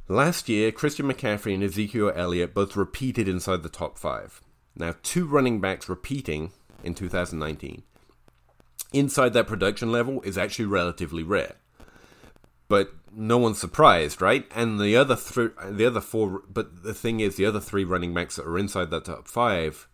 Last 0.07 0.49
year, 0.49 0.71
Christian 0.71 1.09
McCaffrey 1.09 1.53
and 1.53 1.63
Ezekiel 1.63 2.11
Elliott 2.13 2.53
both 2.53 2.75
repeated 2.75 3.29
inside 3.29 3.63
the 3.63 3.69
top 3.69 3.97
five. 3.97 4.41
Now, 4.75 4.95
two 5.03 5.25
running 5.25 5.61
backs 5.61 5.87
repeating 5.87 6.51
in 6.83 6.93
2019 6.93 7.83
inside 8.91 9.33
that 9.33 9.47
production 9.47 9.91
level 9.91 10.21
is 10.21 10.37
actually 10.37 10.65
relatively 10.65 11.23
rare. 11.23 11.55
But 12.67 12.93
no 13.13 13.37
one's 13.37 13.59
surprised, 13.59 14.21
right? 14.21 14.45
And 14.55 14.79
the 14.79 14.95
other 14.95 15.15
three, 15.15 15.49
the 15.69 15.85
other 15.85 16.01
four, 16.01 16.43
but 16.49 16.83
the 16.83 16.93
thing 16.93 17.19
is, 17.19 17.35
the 17.35 17.45
other 17.45 17.59
three 17.59 17.83
running 17.83 18.13
backs 18.13 18.37
that 18.37 18.47
are 18.47 18.57
inside 18.57 18.91
that 18.91 19.05
top 19.05 19.27
five 19.27 19.87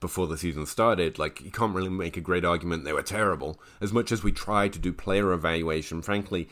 before 0.00 0.26
the 0.26 0.36
season 0.36 0.66
started, 0.66 1.18
like 1.18 1.40
you 1.40 1.50
can't 1.50 1.74
really 1.74 1.88
make 1.88 2.16
a 2.16 2.20
great 2.20 2.44
argument 2.44 2.84
they 2.84 2.92
were 2.92 3.02
terrible. 3.02 3.60
As 3.80 3.92
much 3.92 4.10
as 4.10 4.24
we 4.24 4.32
try 4.32 4.68
to 4.68 4.78
do 4.78 4.92
player 4.92 5.32
evaluation, 5.32 6.02
frankly, 6.02 6.48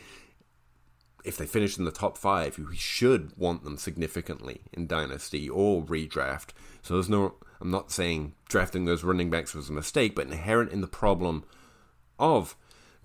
if 1.25 1.37
they 1.37 1.47
finish 1.47 1.79
in 1.79 1.85
the 1.85 1.91
top 1.91 2.17
five, 2.17 2.59
we 2.59 2.77
should 2.77 3.37
want 3.37 3.65
them 3.65 3.77
significantly 3.77 4.63
in 4.73 4.87
dynasty 4.87 5.49
or 5.49 5.83
redraft. 5.83 6.51
So 6.83 6.95
there's 6.95 7.09
no, 7.09 7.35
I'm 7.61 7.71
not 7.71 7.93
saying 7.93 8.35
drafting 8.49 8.85
those 8.85 9.05
running 9.05 9.31
backs 9.31 9.55
was 9.55 9.69
a 9.69 9.73
mistake, 9.73 10.15
but 10.15 10.27
inherent 10.27 10.73
in 10.73 10.81
the 10.81 10.87
problem 10.87 11.45
of 12.19 12.57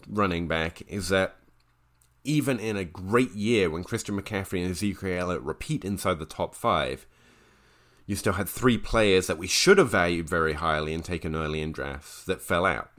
running 0.07 0.47
back 0.47 0.81
is 0.87 1.09
that 1.09 1.35
even 2.23 2.59
in 2.59 2.75
a 2.75 2.83
great 2.83 3.33
year 3.33 3.69
when 3.69 3.83
Christian 3.83 4.19
McCaffrey 4.19 4.61
and 4.61 4.71
Ezekiel 4.71 5.19
Elliott 5.19 5.41
repeat 5.43 5.85
inside 5.85 6.19
the 6.19 6.25
top 6.25 6.53
five, 6.53 7.05
you 8.05 8.15
still 8.15 8.33
had 8.33 8.49
three 8.49 8.77
players 8.77 9.27
that 9.27 9.37
we 9.37 9.47
should 9.47 9.77
have 9.77 9.89
valued 9.89 10.29
very 10.29 10.53
highly 10.53 10.93
and 10.93 11.03
taken 11.03 11.35
early 11.35 11.61
in 11.61 11.71
drafts 11.71 12.23
that 12.25 12.41
fell 12.41 12.65
out. 12.65 12.89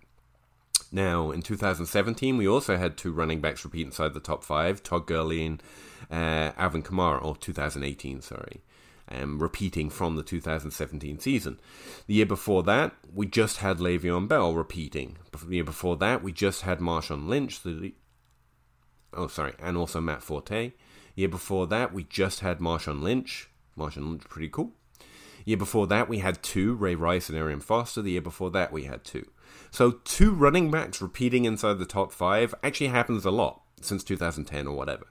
Now, 0.91 1.31
in 1.31 1.43
2017, 1.43 2.37
we 2.37 2.49
also 2.49 2.77
had 2.79 2.97
two 2.97 3.12
running 3.12 3.41
backs 3.41 3.65
repeat 3.65 3.87
inside 3.87 4.15
the 4.15 4.21
top 4.21 4.43
five 4.43 4.83
Todd 4.83 5.07
Gurley 5.07 5.45
and 5.45 5.62
uh, 6.11 6.53
Alvin 6.57 6.83
Kamara, 6.83 7.23
or 7.23 7.37
2018, 7.37 8.23
sorry, 8.23 8.62
um, 9.11 9.38
repeating 9.38 9.91
from 9.91 10.17
the 10.17 10.23
2017 10.23 11.19
season. 11.19 11.61
The 12.07 12.15
year 12.15 12.27
before 12.27 12.62
that, 12.65 12.93
we 13.12 13.27
just 13.27 13.59
had 13.59 13.79
Le'Veon 13.79 14.29
Bell 14.29 14.55
repeating. 14.55 15.19
The 15.33 15.57
year 15.57 15.65
before 15.65 15.97
that, 15.97 16.23
we 16.23 16.33
just 16.33 16.62
had 16.62 16.79
Marshawn 16.79 17.29
Lynch, 17.29 17.62
the 17.62 17.94
oh 19.14 19.27
sorry, 19.27 19.55
and 19.59 19.77
also 19.77 20.01
Matt 20.01 20.23
Forte. 20.23 20.73
Year 21.14 21.29
before 21.29 21.66
that, 21.66 21.92
we 21.92 22.05
just 22.05 22.40
had 22.40 22.59
Marshawn 22.59 23.03
Lynch. 23.03 23.49
Marshawn 23.77 24.11
Lynch, 24.11 24.23
pretty 24.29 24.49
cool. 24.49 24.73
Year 25.44 25.57
before 25.57 25.87
that, 25.87 26.09
we 26.09 26.18
had 26.18 26.42
two, 26.42 26.75
Ray 26.75 26.94
Rice 26.94 27.29
and 27.29 27.38
Arian 27.38 27.61
Foster. 27.61 28.03
The 28.03 28.12
year 28.12 28.21
before 28.21 28.51
that, 28.51 28.73
we 28.73 28.85
had 28.85 29.03
two. 29.05 29.27
So 29.71 29.92
two 30.05 30.33
running 30.33 30.71
backs 30.71 31.01
repeating 31.01 31.44
inside 31.44 31.79
the 31.79 31.87
top 31.87 32.12
five 32.12 32.55
actually 32.62 32.88
happens 32.88 33.25
a 33.25 33.31
lot 33.31 33.62
since 33.81 34.05
2010 34.05 34.66
or 34.66 34.77
whatever. 34.77 35.07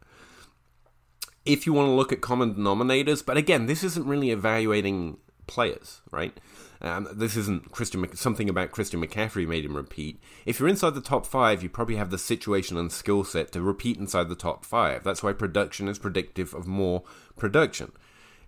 If 1.48 1.66
you 1.66 1.74
want 1.74 1.88
to 1.88 1.94
look 1.94 2.12
at 2.12 2.22
common 2.22 2.56
denominators, 2.56 3.26
but 3.26 3.38
again, 3.38 3.66
this 3.66 3.84
isn't 3.84 4.06
really 4.06 4.32
evaluating 4.32 5.18
players, 5.48 6.02
right? 6.12 6.38
Um, 6.82 7.08
this 7.12 7.36
isn't 7.36 7.72
Christian 7.72 8.16
something 8.16 8.50
about 8.50 8.72
Christian 8.72 9.02
McCaffrey 9.02 9.48
made 9.48 9.66
him 9.66 9.76
repeat. 9.76 10.22
If 10.46 10.60
you're 10.60 10.70
inside 10.70 10.94
the 10.94 11.02
top 11.02 11.26
five, 11.26 11.64
you 11.64 11.70
probably 11.70 11.96
have 11.96 12.12
the 12.12 12.20
situation 12.20 12.78
and 12.78 12.92
skill 12.92 13.24
set 13.24 13.52
to 13.54 13.62
repeat 13.62 13.98
inside 13.98 14.30
the 14.30 14.36
top 14.36 14.64
five. 14.64 15.04
That's 15.04 15.24
why 15.24 15.34
production 15.34 15.88
is 15.88 15.98
predictive 15.98 16.54
of 16.54 16.68
more 16.68 17.04
production. 17.36 17.94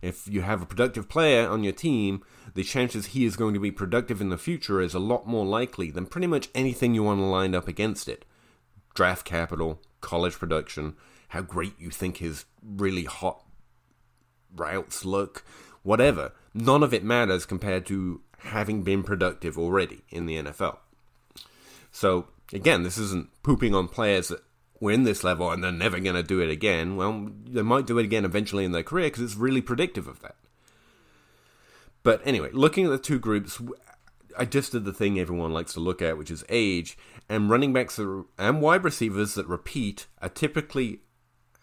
If 0.02 0.28
you 0.28 0.42
have 0.42 0.62
a 0.62 0.68
productive 0.68 1.10
player 1.10 1.48
on 1.50 1.64
your 1.64 1.74
team, 1.74 2.24
the 2.54 2.64
chances 2.64 3.08
he 3.08 3.26
is 3.26 3.36
going 3.36 3.54
to 3.54 3.60
be 3.60 3.72
productive 3.72 4.22
in 4.22 4.30
the 4.30 4.38
future 4.38 4.80
is 4.80 4.94
a 4.94 5.00
lot 5.00 5.28
more 5.28 5.46
likely 5.46 5.92
than 5.92 6.06
pretty 6.06 6.28
much 6.28 6.50
anything 6.54 6.94
you 6.94 7.04
want 7.04 7.20
to 7.20 7.26
line 7.26 7.56
up 7.56 7.68
against 7.68 8.08
it. 8.08 8.26
Draft 8.94 9.26
capital, 9.26 9.82
college 10.02 10.36
production, 10.36 10.96
how 11.30 11.42
great 11.42 11.74
you 11.80 11.90
think 11.90 12.18
his 12.18 12.46
really 12.64 13.06
hot 13.06 13.44
routes 14.56 15.06
look, 15.06 15.44
whatever. 15.84 16.34
None 16.54 16.84
of 16.84 16.94
it 16.94 17.04
matters 17.04 17.46
compared 17.46 17.86
to 17.88 18.22
having 18.40 18.84
been 18.84 19.04
productive 19.04 19.58
already 19.58 20.02
in 20.10 20.26
the 20.26 20.38
NFL. 20.38 20.78
So, 21.92 22.28
again, 22.54 22.84
this 22.84 22.98
isn't 22.98 23.30
pooping 23.44 23.76
on 23.76 23.88
players 23.88 24.30
that 24.30 24.44
win 24.80 25.04
this 25.04 25.24
level 25.24 25.52
and 25.52 25.64
they're 25.64 25.72
never 25.72 26.00
going 26.00 26.16
to 26.16 26.24
do 26.24 26.40
it 26.40 26.50
again. 26.50 26.96
Well, 26.96 27.32
they 27.46 27.62
might 27.62 27.86
do 27.86 28.00
it 28.00 28.06
again 28.06 28.26
eventually 28.26 28.66
in 28.66 28.72
their 28.72 28.84
career 28.84 29.08
because 29.08 29.24
it's 29.24 29.36
really 29.36 29.62
predictive 29.62 30.08
of 30.08 30.22
that. 30.22 30.36
But 32.02 32.22
anyway, 32.26 32.50
looking 32.54 32.86
at 32.86 32.92
the 32.92 32.98
two 32.98 33.20
groups, 33.20 33.62
I 34.38 34.46
just 34.46 34.72
did 34.72 34.86
the 34.86 34.94
thing 34.94 35.20
everyone 35.20 35.52
likes 35.52 35.74
to 35.74 35.82
look 35.82 36.02
at, 36.02 36.18
which 36.18 36.32
is 36.32 36.46
age. 36.48 36.98
And 37.28 37.50
running 37.50 37.74
backs 37.74 38.00
and 38.00 38.62
wide 38.62 38.84
receivers 38.84 39.34
that 39.34 39.48
repeat 39.48 40.08
are 40.22 40.30
typically 40.30 41.02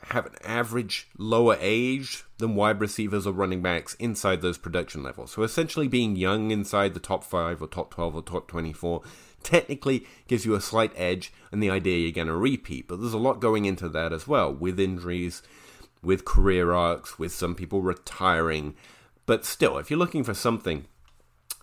have 0.04 0.26
an 0.26 0.34
average 0.44 1.08
lower 1.18 1.56
age 1.60 2.24
than 2.38 2.54
wide 2.54 2.80
receivers 2.80 3.26
or 3.26 3.32
running 3.32 3.62
backs 3.62 3.94
inside 3.94 4.42
those 4.42 4.58
production 4.58 5.02
levels. 5.02 5.32
So 5.32 5.42
essentially 5.42 5.88
being 5.88 6.16
young 6.16 6.50
inside 6.50 6.94
the 6.94 7.00
top 7.00 7.24
5 7.24 7.62
or 7.62 7.66
top 7.66 7.90
12 7.90 8.14
or 8.14 8.22
top 8.22 8.46
24 8.46 9.02
technically 9.42 10.06
gives 10.28 10.44
you 10.44 10.54
a 10.54 10.60
slight 10.60 10.92
edge 10.96 11.32
and 11.50 11.62
the 11.62 11.70
idea 11.70 11.98
you're 11.98 12.12
going 12.12 12.26
to 12.28 12.36
repeat. 12.36 12.88
But 12.88 13.00
there's 13.00 13.14
a 13.14 13.18
lot 13.18 13.40
going 13.40 13.64
into 13.64 13.88
that 13.88 14.12
as 14.12 14.28
well 14.28 14.52
with 14.52 14.78
injuries, 14.78 15.42
with 16.02 16.24
career 16.24 16.72
arcs, 16.72 17.18
with 17.18 17.32
some 17.32 17.54
people 17.54 17.80
retiring. 17.80 18.74
But 19.24 19.44
still, 19.44 19.78
if 19.78 19.90
you're 19.90 19.98
looking 19.98 20.24
for 20.24 20.34
something, 20.34 20.86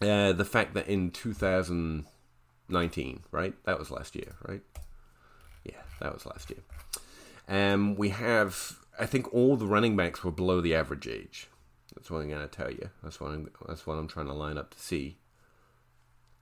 uh, 0.01 0.33
the 0.33 0.45
fact 0.45 0.73
that 0.73 0.87
in 0.87 1.11
2019, 1.11 3.23
right? 3.31 3.53
That 3.65 3.79
was 3.79 3.91
last 3.91 4.15
year, 4.15 4.35
right? 4.47 4.61
Yeah, 5.63 5.81
that 6.01 6.13
was 6.13 6.25
last 6.25 6.49
year. 6.49 6.59
Um, 7.47 7.95
we 7.95 8.09
have, 8.09 8.79
I 8.99 9.05
think, 9.05 9.33
all 9.33 9.57
the 9.57 9.67
running 9.67 9.95
backs 9.95 10.23
were 10.23 10.31
below 10.31 10.61
the 10.61 10.75
average 10.75 11.07
age. 11.07 11.47
That's 11.95 12.09
what 12.09 12.21
I'm 12.21 12.29
going 12.29 12.41
to 12.41 12.47
tell 12.47 12.71
you. 12.71 12.89
That's 13.03 13.19
what 13.19 13.31
I'm. 13.31 13.49
That's 13.67 13.85
what 13.85 13.95
I'm 13.95 14.07
trying 14.07 14.27
to 14.27 14.33
line 14.33 14.57
up 14.57 14.71
to 14.71 14.79
see. 14.79 15.17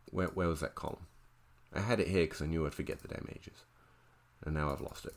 Where 0.09 0.27
Where 0.27 0.47
was 0.47 0.61
that 0.61 0.75
column? 0.75 1.07
I 1.73 1.79
had 1.79 1.99
it 1.99 2.07
here 2.07 2.23
because 2.23 2.41
I 2.41 2.45
knew 2.45 2.65
I'd 2.65 2.73
forget 2.73 2.99
the 2.99 3.07
damn 3.07 3.27
ages, 3.35 3.65
and 4.45 4.53
now 4.53 4.71
I've 4.71 4.81
lost 4.81 5.05
it. 5.05 5.15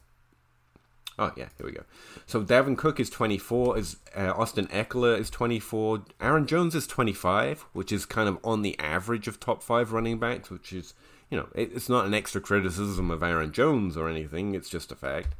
Oh 1.19 1.33
yeah, 1.37 1.49
here 1.57 1.67
we 1.67 1.73
go. 1.73 1.85
So 2.27 2.43
Dalvin 2.43 2.77
Cook 2.77 2.99
is 2.99 3.09
24. 3.09 3.79
Is 3.79 3.97
uh, 4.17 4.33
Austin 4.37 4.67
Ekeler 4.69 5.19
is 5.19 5.31
24. 5.31 6.05
Aaron 6.21 6.47
Jones 6.47 6.75
is 6.75 6.87
25, 6.87 7.67
which 7.73 7.93
is 7.93 8.05
kind 8.05 8.29
of 8.29 8.39
on 8.43 8.63
the 8.63 8.79
average 8.81 9.29
of 9.29 9.39
top 9.39 9.63
five 9.63 9.93
running 9.93 10.19
backs, 10.19 10.51
which 10.51 10.73
is 10.73 10.95
you 11.31 11.37
know 11.37 11.49
it's 11.55 11.89
not 11.89 12.07
an 12.07 12.15
extra 12.15 12.41
criticism 12.41 13.11
of 13.11 13.23
Aaron 13.23 13.53
Jones 13.53 13.97
or 13.97 14.09
anything. 14.09 14.55
It's 14.55 14.69
just 14.69 14.91
a 14.91 14.97
fact. 14.97 15.35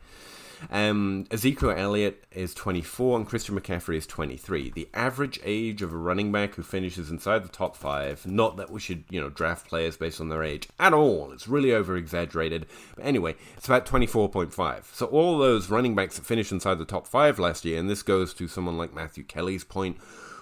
Um, 0.71 1.27
Ezekiel 1.31 1.71
Elliott 1.71 2.25
is 2.31 2.55
24 2.55 3.19
and 3.19 3.27
Christian 3.27 3.59
McCaffrey 3.59 3.97
is 3.97 4.07
23. 4.07 4.71
The 4.71 4.89
average 4.95 5.41
age 5.45 5.83
of 5.83 5.93
a 5.93 5.97
running 5.97 6.33
back 6.33 6.55
who 6.55 6.63
finishes 6.63 7.11
inside 7.11 7.45
the 7.45 7.49
top 7.49 7.77
five, 7.77 8.27
not 8.27 8.57
that 8.57 8.71
we 8.71 8.81
should, 8.81 9.05
you 9.11 9.21
know, 9.21 9.31
draft 9.31 9.69
players 9.69 9.97
based 9.97 10.21
on 10.21 10.29
their 10.29 10.43
age 10.43 10.69
at 10.79 10.95
all. 10.95 11.33
It's 11.33 11.49
really 11.49 11.73
over 11.73 11.97
exaggerated. 11.97 12.67
But 12.97 13.05
anyway, 13.05 13.37
it's 13.57 13.67
about 13.67 13.87
24.5. 13.87 14.85
So 14.95 15.07
all 15.07 15.39
those 15.39 15.71
running 15.71 15.95
backs 15.95 16.17
that 16.17 16.27
finished 16.27 16.53
inside 16.53 16.79
the 16.79 16.85
top 16.85 17.07
five 17.07 17.39
last 17.39 17.65
year, 17.65 17.79
and 17.79 17.89
this 17.89 18.03
goes 18.03 18.35
to 18.35 18.49
someone 18.49 18.79
like 18.79 18.95
Matthew 18.95 19.25
Kelly's 19.25 19.65
point 19.65 19.99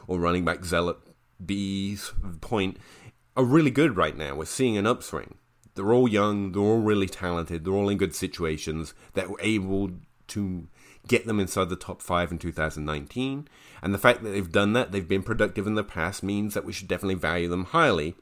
or 0.07 0.19
running 0.19 0.45
back 0.45 0.65
Zealot 0.65 0.99
B's 1.45 2.13
point, 2.41 2.79
are 3.37 3.45
really 3.45 3.71
good 3.71 3.97
right 3.97 4.17
now. 4.17 4.35
We're 4.35 4.45
seeing 4.45 4.77
an 4.77 4.87
upswing. 4.87 5.37
They're 5.75 5.93
all 5.93 6.09
young, 6.09 6.53
they're 6.53 6.63
all 6.63 6.81
really 6.81 7.09
talented, 7.09 7.65
they're 7.65 7.73
all 7.73 7.89
in 7.89 7.99
good 7.99 8.15
situations 8.15 8.95
that 9.15 9.31
were 9.31 9.41
able 9.41 9.91
to 10.29 10.69
get 11.07 11.27
them 11.27 11.41
inside 11.41 11.69
the 11.69 11.77
top 11.77 12.03
five 12.03 12.31
in 12.31 12.39
2019. 12.39 13.49
And 13.83 13.95
the 13.95 13.99
fact 13.99 14.23
that 14.23 14.31
they've 14.31 14.53
done 14.53 14.73
that, 14.75 14.93
they've 14.93 15.09
been 15.09 15.23
productive 15.23 15.67
in 15.67 15.75
the 15.75 15.85
past, 15.85 16.23
means 16.23 16.55
that 16.55 16.65
we 16.65 16.73
should 16.73 16.89
definitely 16.89 17.15
value 17.17 17.49
them 17.49 17.65
highly. 17.67 18.15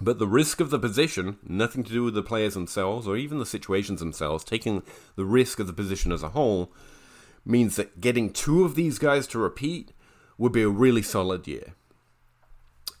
But 0.00 0.18
the 0.18 0.26
risk 0.26 0.60
of 0.60 0.70
the 0.70 0.78
position, 0.78 1.38
nothing 1.42 1.82
to 1.84 1.92
do 1.92 2.04
with 2.04 2.14
the 2.14 2.22
players 2.22 2.54
themselves 2.54 3.08
or 3.08 3.16
even 3.16 3.38
the 3.38 3.46
situations 3.46 4.00
themselves, 4.00 4.44
taking 4.44 4.82
the 5.16 5.24
risk 5.24 5.58
of 5.58 5.66
the 5.66 5.72
position 5.72 6.12
as 6.12 6.22
a 6.22 6.30
whole, 6.30 6.70
means 7.44 7.76
that 7.76 8.00
getting 8.00 8.30
two 8.30 8.64
of 8.64 8.74
these 8.74 8.98
guys 8.98 9.26
to 9.28 9.38
repeat 9.38 9.92
would 10.36 10.52
be 10.52 10.62
a 10.62 10.68
really 10.68 11.02
solid 11.02 11.46
year. 11.46 11.74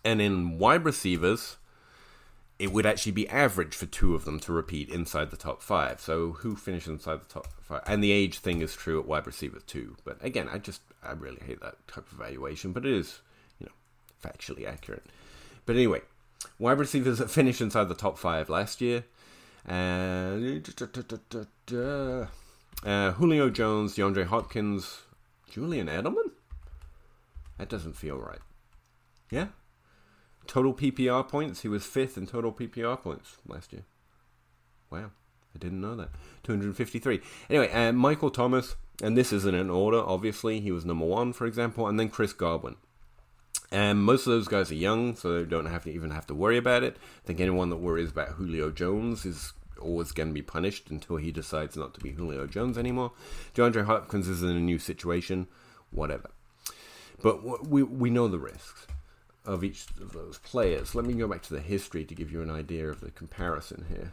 And 0.04 0.22
in 0.22 0.58
wide 0.58 0.84
receivers, 0.84 1.58
it 2.58 2.72
would 2.72 2.86
actually 2.86 3.12
be 3.12 3.28
average 3.28 3.74
for 3.74 3.86
two 3.86 4.14
of 4.14 4.24
them 4.24 4.40
to 4.40 4.52
repeat 4.52 4.88
inside 4.88 5.30
the 5.30 5.36
top 5.36 5.62
five. 5.62 6.00
So 6.00 6.32
who 6.32 6.56
finished 6.56 6.86
inside 6.86 7.20
the 7.20 7.32
top 7.32 7.48
five? 7.60 7.82
And 7.86 8.02
the 8.02 8.12
age 8.12 8.38
thing 8.38 8.62
is 8.62 8.74
true 8.74 8.98
at 8.98 9.06
wide 9.06 9.26
receiver 9.26 9.60
too. 9.60 9.96
But 10.04 10.24
again, 10.24 10.48
I 10.50 10.58
just 10.58 10.80
I 11.02 11.12
really 11.12 11.42
hate 11.44 11.60
that 11.60 11.86
type 11.86 12.10
of 12.10 12.18
evaluation, 12.18 12.72
but 12.72 12.86
it 12.86 12.92
is 12.92 13.20
you 13.58 13.66
know 13.66 13.72
factually 14.28 14.66
accurate. 14.66 15.04
But 15.66 15.76
anyway, 15.76 16.00
wide 16.58 16.78
receivers 16.78 17.18
that 17.18 17.30
finished 17.30 17.60
inside 17.60 17.88
the 17.88 17.94
top 17.94 18.18
five 18.18 18.48
last 18.48 18.80
year. 18.80 19.04
Uh, 19.68 20.38
uh, 22.84 23.12
Julio 23.12 23.50
Jones, 23.50 23.96
DeAndre 23.96 24.26
Hopkins, 24.26 25.02
Julian 25.50 25.88
Edelman. 25.88 26.30
That 27.58 27.68
doesn't 27.68 27.94
feel 27.94 28.16
right. 28.16 28.38
Yeah, 29.30 29.48
Total 30.46 30.72
PPR 30.72 31.28
points, 31.28 31.62
he 31.62 31.68
was 31.68 31.84
fifth 31.84 32.16
in 32.16 32.26
total 32.26 32.52
PPR 32.52 33.00
points 33.00 33.36
last 33.46 33.72
year. 33.72 33.82
Wow, 34.90 35.10
I 35.54 35.58
didn't 35.58 35.80
know 35.80 35.96
that. 35.96 36.10
253. 36.44 37.20
Anyway, 37.50 37.70
uh, 37.72 37.92
Michael 37.92 38.30
Thomas, 38.30 38.76
and 39.02 39.16
this 39.16 39.32
isn't 39.32 39.54
in 39.54 39.70
order, 39.70 39.98
obviously. 39.98 40.60
He 40.60 40.70
was 40.70 40.84
number 40.84 41.04
one, 41.04 41.32
for 41.32 41.46
example, 41.46 41.88
and 41.88 41.98
then 41.98 42.08
Chris 42.08 42.32
Godwin. 42.32 42.76
And 43.72 43.98
most 43.98 44.26
of 44.26 44.32
those 44.32 44.48
guys 44.48 44.70
are 44.70 44.76
young, 44.76 45.16
so 45.16 45.32
they 45.32 45.44
don't 45.44 45.66
have 45.66 45.84
to 45.84 45.92
even 45.92 46.10
have 46.10 46.26
to 46.28 46.34
worry 46.34 46.56
about 46.56 46.84
it. 46.84 46.96
I 47.24 47.26
think 47.26 47.40
anyone 47.40 47.70
that 47.70 47.76
worries 47.76 48.10
about 48.10 48.30
Julio 48.30 48.70
Jones 48.70 49.24
is 49.24 49.52
always 49.80 50.12
going 50.12 50.28
to 50.28 50.34
be 50.34 50.42
punished 50.42 50.90
until 50.90 51.16
he 51.16 51.32
decides 51.32 51.76
not 51.76 51.92
to 51.94 52.00
be 52.00 52.12
Julio 52.12 52.46
Jones 52.46 52.78
anymore. 52.78 53.12
DeAndre 53.54 53.84
Hopkins 53.84 54.28
is 54.28 54.42
in 54.42 54.50
a 54.50 54.60
new 54.60 54.78
situation, 54.78 55.48
whatever. 55.90 56.30
But 57.22 57.66
we 57.66 57.82
we 57.82 58.10
know 58.10 58.28
the 58.28 58.38
risks 58.38 58.86
of 59.46 59.64
each 59.64 59.86
of 60.00 60.12
those 60.12 60.38
players. 60.38 60.94
Let 60.94 61.06
me 61.06 61.14
go 61.14 61.28
back 61.28 61.42
to 61.42 61.54
the 61.54 61.60
history 61.60 62.04
to 62.04 62.14
give 62.14 62.30
you 62.30 62.42
an 62.42 62.50
idea 62.50 62.88
of 62.88 63.00
the 63.00 63.10
comparison 63.10 63.86
here. 63.88 64.12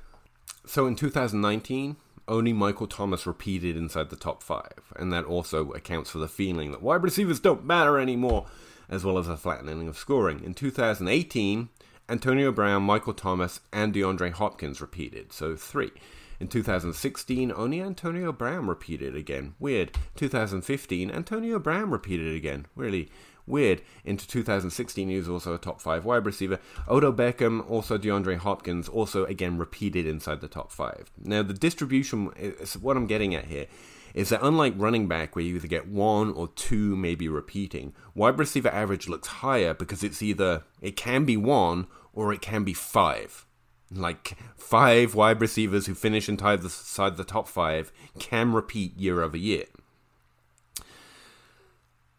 So 0.66 0.86
in 0.86 0.96
2019, 0.96 1.98
only 2.28 2.54
Michael 2.54 2.88
Thomas 2.88 3.28
repeated 3.28 3.76
inside 3.76 4.10
the 4.10 4.16
top 4.16 4.42
five, 4.42 4.94
and 4.96 5.12
that 5.12 5.26
also 5.26 5.72
accounts 5.72 6.10
for 6.10 6.20
the 6.20 6.28
feeling 6.28 6.72
that 6.72 6.82
wide 6.82 7.04
receivers 7.04 7.40
don't 7.40 7.66
matter 7.66 8.00
anymore, 8.00 8.46
as 8.90 9.04
well 9.04 9.18
as 9.18 9.28
a 9.28 9.36
flattening 9.36 9.88
of 9.88 9.98
scoring. 9.98 10.42
In 10.44 10.54
2018, 10.54 11.70
Antonio 12.08 12.52
Brown, 12.52 12.84
Michael 12.84 13.14
Thomas, 13.14 13.60
and 13.72 13.94
DeAndre 13.94 14.32
Hopkins 14.32 14.80
repeated, 14.80 15.34
so 15.34 15.56
three. 15.56 15.92
In 16.40 16.48
2016, 16.48 17.54
only 17.56 17.82
Antonio 17.82 18.32
Brown 18.32 18.68
repeated 18.68 19.16
again. 19.16 19.56
Weird. 19.60 19.98
2015, 20.16 21.10
Antonio 21.10 21.60
Brown 21.60 21.90
repeated 21.90 22.36
again. 22.36 22.66
Really 22.76 23.10
Weird. 23.46 23.82
Into 24.06 24.28
2016, 24.28 25.10
he 25.10 25.18
was 25.18 25.28
also 25.28 25.54
a 25.54 25.58
top 25.58 25.82
five 25.82 26.06
wide 26.06 26.26
receiver. 26.26 26.60
Odell 26.88 27.14
Beckham, 27.14 27.70
also 27.70 27.98
DeAndre 27.98 28.38
Hopkins, 28.38 28.88
also 28.88 29.26
again 29.26 29.58
repeated 29.58 30.08
inside 30.08 30.42
the 30.42 30.48
top 30.48 30.72
five. 30.72 31.12
Now, 31.22 31.44
the 31.44 31.54
distribution, 31.54 32.32
is 32.38 32.78
what 32.78 32.96
I'm 32.96 33.08
getting 33.08 33.36
at 33.36 33.46
here, 33.46 33.68
is 34.14 34.30
that 34.30 34.44
unlike 34.44 34.74
running 34.78 35.08
back, 35.08 35.36
where 35.36 35.44
you 35.44 35.56
either 35.56 35.68
get 35.68 35.88
one 35.88 36.32
or 36.34 36.48
two 36.50 36.96
maybe 36.96 37.28
repeating, 37.28 37.94
wide 38.16 38.40
receiver 38.40 38.70
average 38.70 39.10
looks 39.10 39.28
higher 39.28 39.74
because 39.74 40.04
it's 40.04 40.22
either, 40.22 40.64
it 40.82 40.96
can 40.96 41.26
be 41.26 41.36
one 41.36 41.88
or 42.14 42.32
it 42.32 42.42
can 42.42 42.64
be 42.64 42.74
five. 42.74 43.46
Like 43.92 44.38
five 44.56 45.16
wide 45.16 45.42
receivers 45.42 45.86
who 45.86 45.94
finish 45.94 46.30
inside 46.30 46.62
the, 46.62 47.12
the 47.16 47.24
top 47.24 47.48
five 47.48 47.92
can 48.20 48.54
repeat 48.54 48.98
year 48.98 49.22
over 49.22 49.38
year 49.38 49.66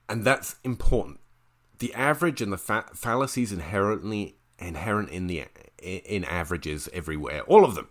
and 0.09 0.25
that's 0.25 0.57
important. 0.65 1.21
The 1.79 1.93
average 1.95 2.41
and 2.41 2.53
the 2.53 2.59
fa- 2.59 2.87
fallacies 2.95 3.53
inherently 3.53 4.37
inherent 4.59 5.11
in 5.11 5.27
the 5.27 5.45
in 5.79 6.25
averages 6.25 6.89
everywhere, 6.93 7.43
all 7.43 7.65
of 7.65 7.75
them, 7.75 7.89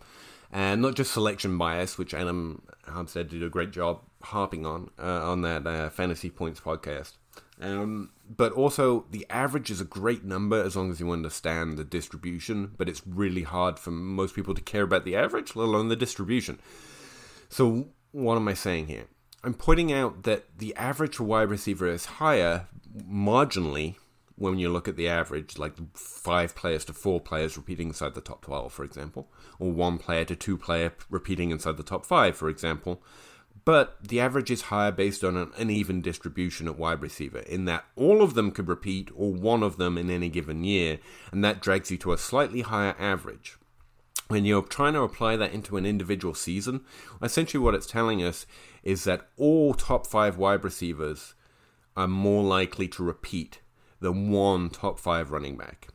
and 0.50 0.82
not 0.82 0.94
just 0.94 1.12
selection 1.12 1.56
bias, 1.58 1.98
which 1.98 2.14
Adam 2.14 2.62
Harstad 2.86 3.28
did 3.28 3.42
a 3.42 3.48
great 3.48 3.70
job 3.70 4.00
harping 4.22 4.66
on 4.66 4.90
uh, 4.98 5.30
on 5.30 5.42
that 5.42 5.66
uh, 5.66 5.90
Fantasy 5.90 6.30
Points 6.30 6.60
podcast. 6.60 7.12
Um, 7.60 8.10
but 8.28 8.52
also, 8.52 9.06
the 9.10 9.26
average 9.30 9.70
is 9.70 9.80
a 9.80 9.84
great 9.84 10.24
number 10.24 10.60
as 10.60 10.76
long 10.76 10.90
as 10.90 10.98
you 10.98 11.10
understand 11.10 11.78
the 11.78 11.84
distribution. 11.84 12.72
But 12.76 12.88
it's 12.88 13.02
really 13.06 13.42
hard 13.42 13.78
for 13.78 13.90
most 13.90 14.34
people 14.34 14.54
to 14.54 14.62
care 14.62 14.82
about 14.82 15.04
the 15.04 15.16
average, 15.16 15.54
let 15.54 15.64
alone 15.64 15.88
the 15.88 15.96
distribution. 15.96 16.58
So, 17.48 17.88
what 18.12 18.36
am 18.36 18.48
I 18.48 18.54
saying 18.54 18.86
here? 18.86 19.06
I'm 19.44 19.54
pointing 19.54 19.92
out 19.92 20.22
that 20.22 20.44
the 20.58 20.74
average 20.74 21.16
for 21.16 21.24
wide 21.24 21.50
receiver 21.50 21.86
is 21.86 22.06
higher 22.06 22.66
marginally 22.96 23.96
when 24.36 24.58
you 24.58 24.70
look 24.70 24.88
at 24.88 24.96
the 24.96 25.06
average, 25.06 25.58
like 25.58 25.74
five 25.96 26.56
players 26.56 26.84
to 26.86 26.92
four 26.92 27.20
players 27.20 27.56
repeating 27.56 27.88
inside 27.88 28.14
the 28.14 28.20
top 28.20 28.42
12, 28.42 28.72
for 28.72 28.84
example, 28.84 29.28
or 29.58 29.70
one 29.70 29.98
player 29.98 30.24
to 30.24 30.34
two 30.34 30.56
player 30.56 30.92
repeating 31.10 31.50
inside 31.50 31.76
the 31.76 31.82
top 31.82 32.06
five, 32.06 32.36
for 32.36 32.48
example. 32.48 33.02
But 33.64 33.96
the 34.02 34.18
average 34.18 34.50
is 34.50 34.62
higher 34.62 34.90
based 34.90 35.22
on 35.22 35.36
an 35.36 35.52
uneven 35.56 36.00
distribution 36.00 36.66
at 36.66 36.78
wide 36.78 37.00
receiver, 37.00 37.40
in 37.40 37.66
that 37.66 37.84
all 37.96 38.22
of 38.22 38.34
them 38.34 38.50
could 38.50 38.66
repeat 38.66 39.10
or 39.14 39.32
one 39.32 39.62
of 39.62 39.76
them 39.76 39.96
in 39.96 40.10
any 40.10 40.28
given 40.28 40.64
year, 40.64 40.98
and 41.30 41.44
that 41.44 41.60
drags 41.60 41.90
you 41.90 41.98
to 41.98 42.12
a 42.12 42.18
slightly 42.18 42.62
higher 42.62 42.96
average 42.98 43.58
when 44.28 44.44
you're 44.44 44.62
trying 44.62 44.94
to 44.94 45.02
apply 45.02 45.36
that 45.36 45.52
into 45.52 45.76
an 45.76 45.84
individual 45.84 46.34
season, 46.34 46.80
essentially 47.22 47.62
what 47.62 47.74
it's 47.74 47.86
telling 47.86 48.22
us 48.22 48.46
is 48.84 49.04
that 49.04 49.28
all 49.36 49.74
top 49.74 50.06
five 50.06 50.36
wide 50.36 50.62
receivers 50.62 51.34
are 51.96 52.06
more 52.06 52.44
likely 52.44 52.86
to 52.86 53.02
repeat 53.02 53.60
than 54.00 54.30
one 54.30 54.68
top 54.70 55.00
five 55.00 55.30
running 55.30 55.56
back. 55.56 55.88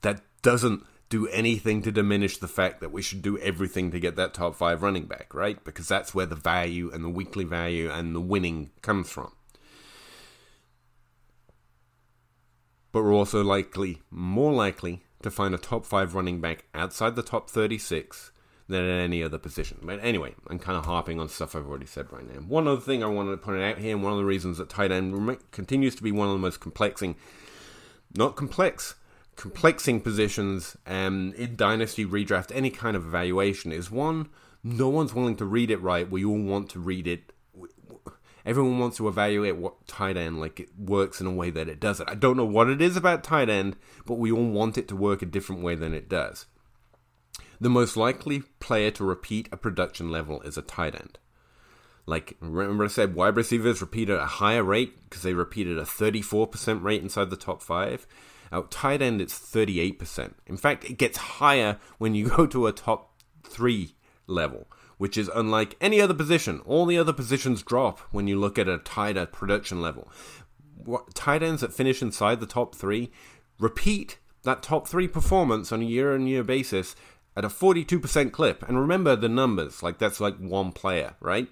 That 0.00 0.22
doesn't 0.42 0.84
do 1.10 1.28
anything 1.28 1.82
to 1.82 1.92
diminish 1.92 2.38
the 2.38 2.48
fact 2.48 2.80
that 2.80 2.92
we 2.92 3.02
should 3.02 3.20
do 3.20 3.36
everything 3.38 3.90
to 3.90 4.00
get 4.00 4.16
that 4.16 4.32
top 4.32 4.54
five 4.54 4.82
running 4.82 5.04
back, 5.04 5.34
right? 5.34 5.62
Because 5.64 5.86
that's 5.86 6.14
where 6.14 6.26
the 6.26 6.36
value 6.36 6.90
and 6.92 7.04
the 7.04 7.08
weekly 7.08 7.44
value 7.44 7.90
and 7.90 8.14
the 8.14 8.20
winning 8.20 8.70
comes 8.80 9.10
from. 9.10 9.32
But 12.92 13.02
we're 13.02 13.14
also 13.14 13.44
likely, 13.44 14.02
more 14.10 14.52
likely, 14.52 15.02
to 15.22 15.30
find 15.30 15.54
a 15.54 15.58
top 15.58 15.84
five 15.84 16.14
running 16.14 16.40
back 16.40 16.64
outside 16.74 17.16
the 17.16 17.22
top 17.22 17.50
36 17.50 18.29
than 18.70 18.84
at 18.84 19.00
any 19.00 19.22
other 19.22 19.38
position. 19.38 19.78
But 19.82 20.00
anyway, 20.02 20.34
I'm 20.48 20.58
kind 20.58 20.78
of 20.78 20.86
harping 20.86 21.20
on 21.20 21.28
stuff 21.28 21.54
I've 21.54 21.66
already 21.66 21.86
said 21.86 22.12
right 22.12 22.26
now. 22.26 22.40
One 22.40 22.66
other 22.66 22.80
thing 22.80 23.02
I 23.02 23.06
wanted 23.06 23.32
to 23.32 23.36
point 23.36 23.62
out 23.62 23.78
here, 23.78 23.94
and 23.94 24.02
one 24.02 24.12
of 24.12 24.18
the 24.18 24.24
reasons 24.24 24.58
that 24.58 24.68
tight 24.68 24.90
end 24.92 25.38
continues 25.50 25.94
to 25.96 26.02
be 26.02 26.12
one 26.12 26.28
of 26.28 26.32
the 26.32 26.38
most 26.38 26.60
complexing, 26.60 27.16
not 28.16 28.36
complex, 28.36 28.94
complexing 29.36 30.00
positions 30.00 30.76
um, 30.86 31.34
in 31.36 31.56
dynasty 31.56 32.06
redraft, 32.06 32.50
any 32.54 32.70
kind 32.70 32.96
of 32.96 33.06
evaluation, 33.06 33.72
is 33.72 33.90
one, 33.90 34.28
no 34.64 34.88
one's 34.88 35.14
willing 35.14 35.36
to 35.36 35.44
read 35.44 35.70
it 35.70 35.80
right. 35.82 36.10
We 36.10 36.24
all 36.24 36.40
want 36.40 36.70
to 36.70 36.80
read 36.80 37.06
it 37.06 37.32
everyone 38.44 38.78
wants 38.78 38.96
to 38.96 39.08
evaluate 39.08 39.56
what 39.56 39.86
tight 39.86 40.16
end 40.16 40.40
like 40.40 40.60
it 40.60 40.68
works 40.78 41.20
in 41.20 41.26
a 41.26 41.32
way 41.32 41.50
that 41.50 41.68
it 41.68 41.80
doesn't. 41.80 42.08
I 42.08 42.14
don't 42.14 42.36
know 42.36 42.44
what 42.44 42.68
it 42.68 42.80
is 42.80 42.96
about 42.96 43.24
tight 43.24 43.48
end, 43.48 43.76
but 44.06 44.14
we 44.14 44.32
all 44.32 44.48
want 44.48 44.78
it 44.78 44.88
to 44.88 44.96
work 44.96 45.22
a 45.22 45.26
different 45.26 45.62
way 45.62 45.74
than 45.74 45.94
it 45.94 46.08
does. 46.08 46.46
The 47.60 47.70
most 47.70 47.96
likely 47.96 48.42
player 48.58 48.90
to 48.92 49.04
repeat 49.04 49.48
a 49.52 49.56
production 49.56 50.10
level 50.10 50.40
is 50.42 50.56
a 50.56 50.62
tight 50.62 50.94
end. 50.94 51.18
Like 52.06 52.36
remember 52.40 52.84
I 52.84 52.88
said 52.88 53.14
wide 53.14 53.36
receivers 53.36 53.80
repeat 53.80 54.08
at 54.10 54.18
a 54.18 54.26
higher 54.26 54.64
rate 54.64 54.98
because 55.04 55.22
they 55.22 55.34
repeated 55.34 55.78
a 55.78 55.82
34% 55.82 56.82
rate 56.82 57.02
inside 57.02 57.30
the 57.30 57.36
top 57.36 57.62
5. 57.62 58.06
Out 58.50 58.70
tight 58.70 59.02
end 59.02 59.20
it's 59.20 59.38
38%. 59.38 60.32
In 60.46 60.56
fact, 60.56 60.84
it 60.84 60.98
gets 60.98 61.18
higher 61.18 61.78
when 61.98 62.14
you 62.14 62.28
go 62.36 62.46
to 62.46 62.66
a 62.66 62.72
top 62.72 63.20
3 63.44 63.94
level 64.26 64.66
which 65.00 65.16
is 65.16 65.30
unlike 65.34 65.78
any 65.80 65.98
other 65.98 66.12
position. 66.12 66.60
All 66.66 66.84
the 66.84 66.98
other 66.98 67.14
positions 67.14 67.62
drop 67.62 68.00
when 68.10 68.26
you 68.26 68.38
look 68.38 68.58
at 68.58 68.68
a 68.68 68.76
tighter 68.76 69.24
production 69.24 69.80
level. 69.80 70.12
Tight 71.14 71.42
ends 71.42 71.62
that 71.62 71.72
finish 71.72 72.02
inside 72.02 72.38
the 72.38 72.46
top 72.46 72.74
three 72.74 73.10
repeat 73.58 74.18
that 74.42 74.62
top 74.62 74.86
three 74.86 75.08
performance 75.08 75.72
on 75.72 75.80
a 75.80 75.86
year 75.86 76.14
on 76.14 76.26
year 76.26 76.44
basis 76.44 76.94
at 77.40 77.44
a 77.44 77.48
42% 77.48 78.32
clip. 78.32 78.62
And 78.68 78.78
remember 78.78 79.16
the 79.16 79.28
numbers, 79.28 79.82
like 79.82 79.98
that's 79.98 80.20
like 80.20 80.36
one 80.36 80.72
player, 80.72 81.14
right? 81.20 81.50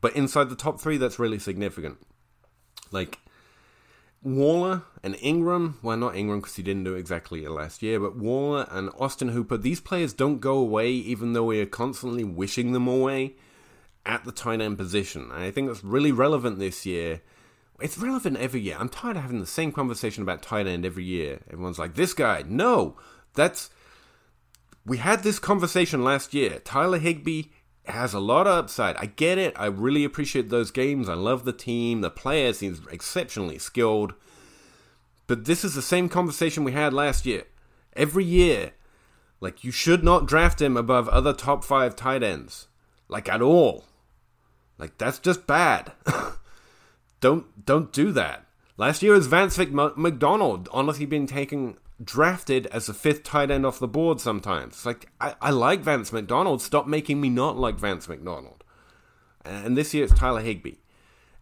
But 0.00 0.14
inside 0.14 0.48
the 0.48 0.54
top 0.54 0.80
three, 0.80 0.96
that's 0.96 1.18
really 1.18 1.40
significant. 1.40 1.98
Like 2.92 3.18
Waller 4.22 4.82
and 5.02 5.16
Ingram, 5.20 5.78
well, 5.82 5.96
not 5.96 6.14
Ingram 6.14 6.38
because 6.38 6.54
he 6.54 6.62
didn't 6.62 6.84
do 6.84 6.94
exactly 6.94 7.44
it 7.44 7.50
last 7.50 7.82
year, 7.82 7.98
but 7.98 8.16
Waller 8.16 8.68
and 8.70 8.90
Austin 8.98 9.30
Hooper, 9.30 9.56
these 9.56 9.80
players 9.80 10.12
don't 10.12 10.38
go 10.38 10.56
away 10.56 10.90
even 10.92 11.32
though 11.32 11.44
we 11.44 11.60
are 11.60 11.66
constantly 11.66 12.22
wishing 12.22 12.72
them 12.72 12.86
away. 12.86 13.34
at 14.06 14.24
the 14.24 14.32
tight 14.32 14.60
end 14.60 14.76
position. 14.76 15.30
And 15.32 15.42
I 15.42 15.50
think 15.50 15.66
that's 15.66 15.82
really 15.82 16.12
relevant 16.12 16.58
this 16.58 16.84
year. 16.84 17.22
It's 17.80 17.98
relevant 17.98 18.36
every 18.36 18.60
year. 18.60 18.76
I'm 18.78 18.88
tired 18.88 19.16
of 19.16 19.22
having 19.22 19.40
the 19.40 19.46
same 19.46 19.72
conversation 19.72 20.22
about 20.22 20.42
tight 20.42 20.66
end 20.66 20.84
every 20.84 21.04
year. 21.04 21.40
Everyone's 21.50 21.78
like, 21.78 21.94
this 21.94 22.12
guy. 22.12 22.44
No, 22.46 22.96
that's. 23.34 23.70
We 24.86 24.98
had 24.98 25.22
this 25.22 25.38
conversation 25.38 26.04
last 26.04 26.34
year. 26.34 26.60
Tyler 26.60 26.98
Higbee 26.98 27.44
has 27.86 28.12
a 28.12 28.20
lot 28.20 28.46
of 28.46 28.54
upside. 28.54 28.96
I 28.96 29.06
get 29.06 29.38
it. 29.38 29.54
I 29.56 29.66
really 29.66 30.04
appreciate 30.04 30.48
those 30.50 30.70
games. 30.70 31.08
I 31.08 31.14
love 31.14 31.44
the 31.44 31.52
team. 31.52 32.00
The 32.00 32.10
player 32.10 32.52
seems 32.52 32.80
exceptionally 32.90 33.58
skilled. 33.58 34.14
But 35.26 35.46
this 35.46 35.64
is 35.64 35.74
the 35.74 35.82
same 35.82 36.08
conversation 36.08 36.64
we 36.64 36.72
had 36.72 36.92
last 36.92 37.24
year. 37.24 37.44
Every 37.94 38.24
year, 38.24 38.72
like 39.40 39.64
you 39.64 39.70
should 39.70 40.04
not 40.04 40.26
draft 40.26 40.60
him 40.60 40.76
above 40.76 41.08
other 41.08 41.32
top 41.32 41.64
five 41.64 41.96
tight 41.96 42.22
ends, 42.22 42.68
like 43.08 43.28
at 43.28 43.40
all. 43.40 43.84
Like 44.78 44.98
that's 44.98 45.18
just 45.18 45.46
bad. 45.46 45.92
don't 47.20 47.64
don't 47.64 47.92
do 47.92 48.12
that. 48.12 48.46
Last 48.76 49.02
year 49.02 49.12
was 49.12 49.28
Vance 49.28 49.56
McDonald, 49.56 50.68
honestly 50.72 51.06
being 51.06 51.26
taken 51.26 51.76
drafted 52.02 52.66
as 52.66 52.88
a 52.88 52.94
fifth 52.94 53.22
tight 53.22 53.50
end 53.50 53.64
off 53.64 53.78
the 53.78 53.88
board 53.88 54.20
sometimes. 54.20 54.74
It's 54.74 54.86
like 54.86 55.10
I, 55.20 55.34
I 55.40 55.50
like 55.50 55.80
Vance 55.80 56.12
McDonald. 56.12 56.62
Stop 56.62 56.86
making 56.86 57.20
me 57.20 57.30
not 57.30 57.56
like 57.56 57.76
Vance 57.76 58.08
McDonald. 58.08 58.64
And 59.44 59.76
this 59.76 59.92
year 59.92 60.04
it's 60.04 60.14
Tyler 60.14 60.40
Higbee. 60.40 60.76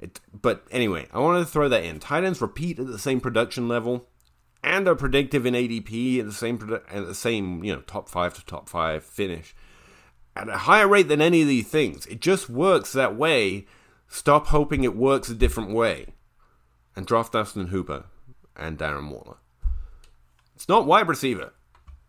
It, 0.00 0.20
but 0.32 0.66
anyway, 0.72 1.06
I 1.12 1.20
wanted 1.20 1.40
to 1.40 1.46
throw 1.46 1.68
that 1.68 1.84
in. 1.84 2.00
Tight 2.00 2.24
ends 2.24 2.40
repeat 2.40 2.78
at 2.78 2.88
the 2.88 2.98
same 2.98 3.20
production 3.20 3.68
level 3.68 4.08
and 4.62 4.88
are 4.88 4.94
predictive 4.94 5.46
in 5.46 5.54
ADP 5.54 6.20
at 6.20 6.26
the 6.26 6.32
same 6.32 6.80
at 6.90 7.06
the 7.06 7.14
same 7.14 7.64
you 7.64 7.74
know 7.74 7.80
top 7.82 8.08
five 8.08 8.34
to 8.34 8.44
top 8.44 8.68
five 8.68 9.04
finish 9.04 9.54
at 10.34 10.48
a 10.48 10.58
higher 10.58 10.88
rate 10.88 11.08
than 11.08 11.20
any 11.20 11.42
of 11.42 11.48
these 11.48 11.68
things. 11.68 12.06
It 12.06 12.20
just 12.20 12.48
works 12.48 12.92
that 12.92 13.16
way. 13.16 13.66
Stop 14.08 14.48
hoping 14.48 14.84
it 14.84 14.96
works 14.96 15.28
a 15.28 15.34
different 15.34 15.70
way, 15.70 16.06
and 16.94 17.06
draft 17.06 17.34
Austin 17.34 17.68
Hooper 17.68 18.04
and 18.56 18.78
Darren 18.78 19.10
Waller. 19.10 19.36
It's 20.54 20.68
not 20.68 20.86
wide 20.86 21.08
receiver. 21.08 21.52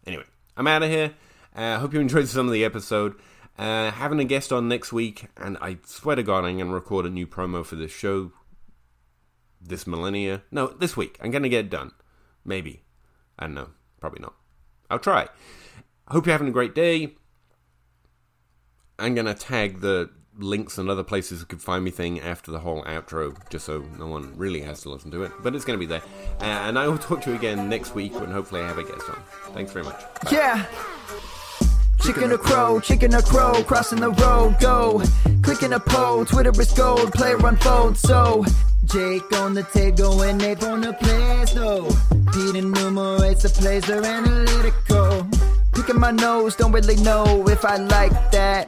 Anyway, 0.06 0.26
I'm 0.58 0.68
out 0.68 0.84
of 0.84 0.90
here. 0.90 1.14
I 1.56 1.74
uh, 1.74 1.80
hope 1.80 1.94
you 1.94 2.00
enjoyed 2.00 2.28
some 2.28 2.48
of 2.48 2.54
the 2.54 2.66
episode. 2.66 3.16
Uh, 3.58 3.92
having 3.92 4.20
a 4.20 4.26
guest 4.26 4.52
on 4.52 4.68
next 4.68 4.92
week, 4.92 5.28
and 5.38 5.58
I 5.62 5.78
swear 5.86 6.16
to 6.16 6.24
God, 6.24 6.44
I'm 6.44 6.58
going 6.58 6.68
to 6.68 6.74
record 6.74 7.06
a 7.06 7.10
new 7.10 7.28
promo 7.28 7.64
for 7.64 7.76
this 7.76 7.92
show 7.92 8.32
this 9.66 9.88
millennia. 9.88 10.42
No, 10.52 10.68
this 10.68 10.98
week. 10.98 11.18
I'm 11.22 11.32
going 11.32 11.44
to 11.44 11.50
get 11.50 11.66
it 11.66 11.70
done. 11.70 11.92
Maybe. 12.44 12.84
I 13.40 13.46
don't 13.46 13.56
know. 13.56 13.70
Probably 14.00 14.20
not. 14.20 14.36
I'll 14.90 15.00
try. 15.00 15.28
I 16.08 16.14
hope 16.14 16.26
you're 16.26 16.34
having 16.34 16.50
a 16.50 16.52
great 16.52 16.76
day. 16.76 17.16
I'm 19.00 19.16
going 19.16 19.26
to 19.28 19.34
tag 19.34 19.82
the 19.82 20.10
links 20.38 20.78
and 20.78 20.90
other 20.90 21.04
places 21.04 21.40
you 21.42 21.46
could 21.46 21.62
find 21.62 21.84
me 21.84 21.92
thing 21.92 22.20
after 22.20 22.52
the 22.52 22.60
whole 22.60 22.84
outro, 22.84 23.36
just 23.50 23.66
so 23.66 23.84
no 23.98 24.08
one 24.08 24.34
really 24.38 24.62
has 24.62 24.82
to 24.82 24.90
listen 24.90 25.12
to 25.12 25.24
it. 25.24 25.32
But 25.42 25.56
it's 25.56 25.66
going 25.66 25.80
to 25.80 25.86
be 25.86 25.90
there. 25.90 26.02
Uh, 26.42 26.68
and 26.68 26.78
I 26.78 26.88
will 26.88 26.98
talk 27.10 27.22
to 27.24 27.32
you 27.32 27.36
again 27.36 27.70
next 27.70 27.96
week 27.96 28.14
when 28.20 28.32
hopefully 28.32 28.62
I 28.62 28.68
have 28.68 28.78
a 28.78 28.84
guest 28.84 29.10
on. 29.10 29.18
Thanks 29.54 29.72
very 29.72 29.86
much. 29.86 30.00
Bye. 30.00 30.32
Yeah. 30.32 30.66
Chicken 32.02 32.32
or 32.34 32.38
crow, 32.38 32.82
chicken 32.82 33.16
or 33.16 33.22
crow, 33.22 33.64
crossing 33.64 34.02
the 34.02 34.10
road, 34.10 34.58
go. 34.60 35.02
Clicking 35.42 35.72
a 35.72 35.80
pole, 35.80 36.26
Twitter 36.26 36.52
is 36.60 36.74
gold, 36.74 37.14
player 37.14 37.38
unfold, 37.46 37.98
so. 37.98 38.44
Jake 38.86 39.32
on 39.40 39.54
the 39.54 39.64
table 39.64 40.22
and 40.24 40.38
Nate 40.38 40.64
on 40.64 40.82
the 40.82 40.92
place, 40.94 41.56
no. 41.56 41.88
Pete 42.34 42.56
enumerates 42.56 43.44
the 43.44 43.50
plays, 43.50 43.86
they're 43.86 44.04
analytical. 44.04 45.26
Picking 45.74 46.00
my 46.00 46.12
nose, 46.12 46.58
don't 46.58 46.74
really 46.74 46.98
know 46.98 47.48
if 47.48 47.64
I 47.64 47.78
like 47.78 48.32
that. 48.32 48.68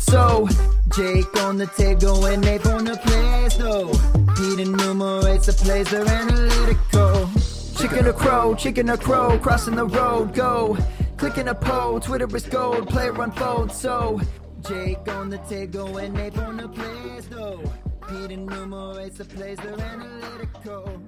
so. 0.00 0.48
Jake 0.94 1.36
on 1.42 1.56
the 1.56 1.66
table 1.66 2.24
and 2.26 2.42
Nate 2.42 2.66
on 2.66 2.84
the 2.84 2.96
place, 2.96 3.56
though. 3.56 3.90
Pete 4.36 4.60
enumerates 4.60 5.46
the 5.46 5.52
plays, 5.52 5.90
they're 5.90 6.06
analytical. 6.06 7.30
Chicken 7.78 8.06
or 8.06 8.12
crow, 8.12 8.54
chicken 8.54 8.90
or 8.90 8.96
crow, 8.96 9.38
crossing 9.38 9.74
the 9.76 9.86
road, 9.86 10.34
go. 10.34 10.76
Clicking 11.16 11.48
a 11.48 11.54
pole, 11.54 12.00
Twitter 12.00 12.36
is 12.36 12.46
gold, 12.46 12.88
player 12.88 13.20
unfold, 13.20 13.72
so. 13.72 14.20
Jake 14.66 15.08
on 15.08 15.30
the 15.30 15.38
table 15.38 15.96
and 15.96 16.14
Nate 16.14 16.38
on 16.38 16.56
the 16.56 16.68
place, 16.68 17.26
though. 17.26 17.62
Pete 18.08 18.30
enumerates 18.30 19.18
the 19.18 19.24
plays, 19.24 19.58
they're 19.58 19.80
analytical. 19.80 21.02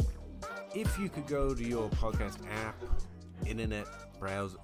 If 0.74 0.98
you 0.98 1.08
could 1.08 1.26
go 1.26 1.54
to 1.54 1.62
your 1.62 1.88
podcast 1.90 2.38
app, 2.64 2.82
internet 3.46 3.86
browser, 4.18 4.56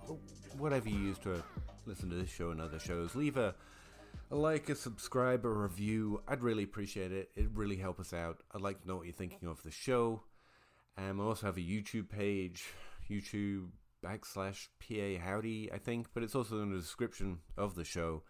whatever 0.59 0.89
you 0.89 0.99
use 0.99 1.19
to 1.19 1.43
listen 1.87 2.11
to 2.11 2.17
this 2.17 2.31
show 2.31 2.51
and 2.51 2.61
other 2.61 2.79
shows, 2.79 3.15
leave 3.15 3.37
a 3.37 3.55
a 4.31 4.37
like, 4.37 4.69
a 4.69 4.75
subscribe, 4.75 5.45
a 5.45 5.49
review. 5.49 6.23
I'd 6.29 6.43
really 6.43 6.63
appreciate 6.63 7.13
it. 7.13 7.31
It'd 7.35 7.57
really 7.57 7.77
help 7.77 7.99
us 7.99 8.13
out. 8.13 8.43
I'd 8.55 8.61
like 8.61 8.81
to 8.83 8.89
know 8.89 8.97
what 8.97 9.07
you're 9.07 9.13
thinking 9.13 9.49
of 9.49 9.63
the 9.63 9.71
show. 9.71 10.23
Um, 10.97 11.21
I 11.21 11.25
also 11.25 11.47
have 11.47 11.57
a 11.57 11.61
YouTube 11.61 12.09
page, 12.09 12.65
YouTube 13.11 13.69
backslash 14.05 14.69
PA 14.81 15.23
Howdy, 15.25 15.71
I 15.73 15.79
think, 15.79 16.09
but 16.15 16.23
it's 16.23 16.35
also 16.35 16.63
in 16.63 16.71
the 16.71 16.79
description 16.79 17.39
of 17.57 17.75
the 17.75 17.85
show. 17.85 18.23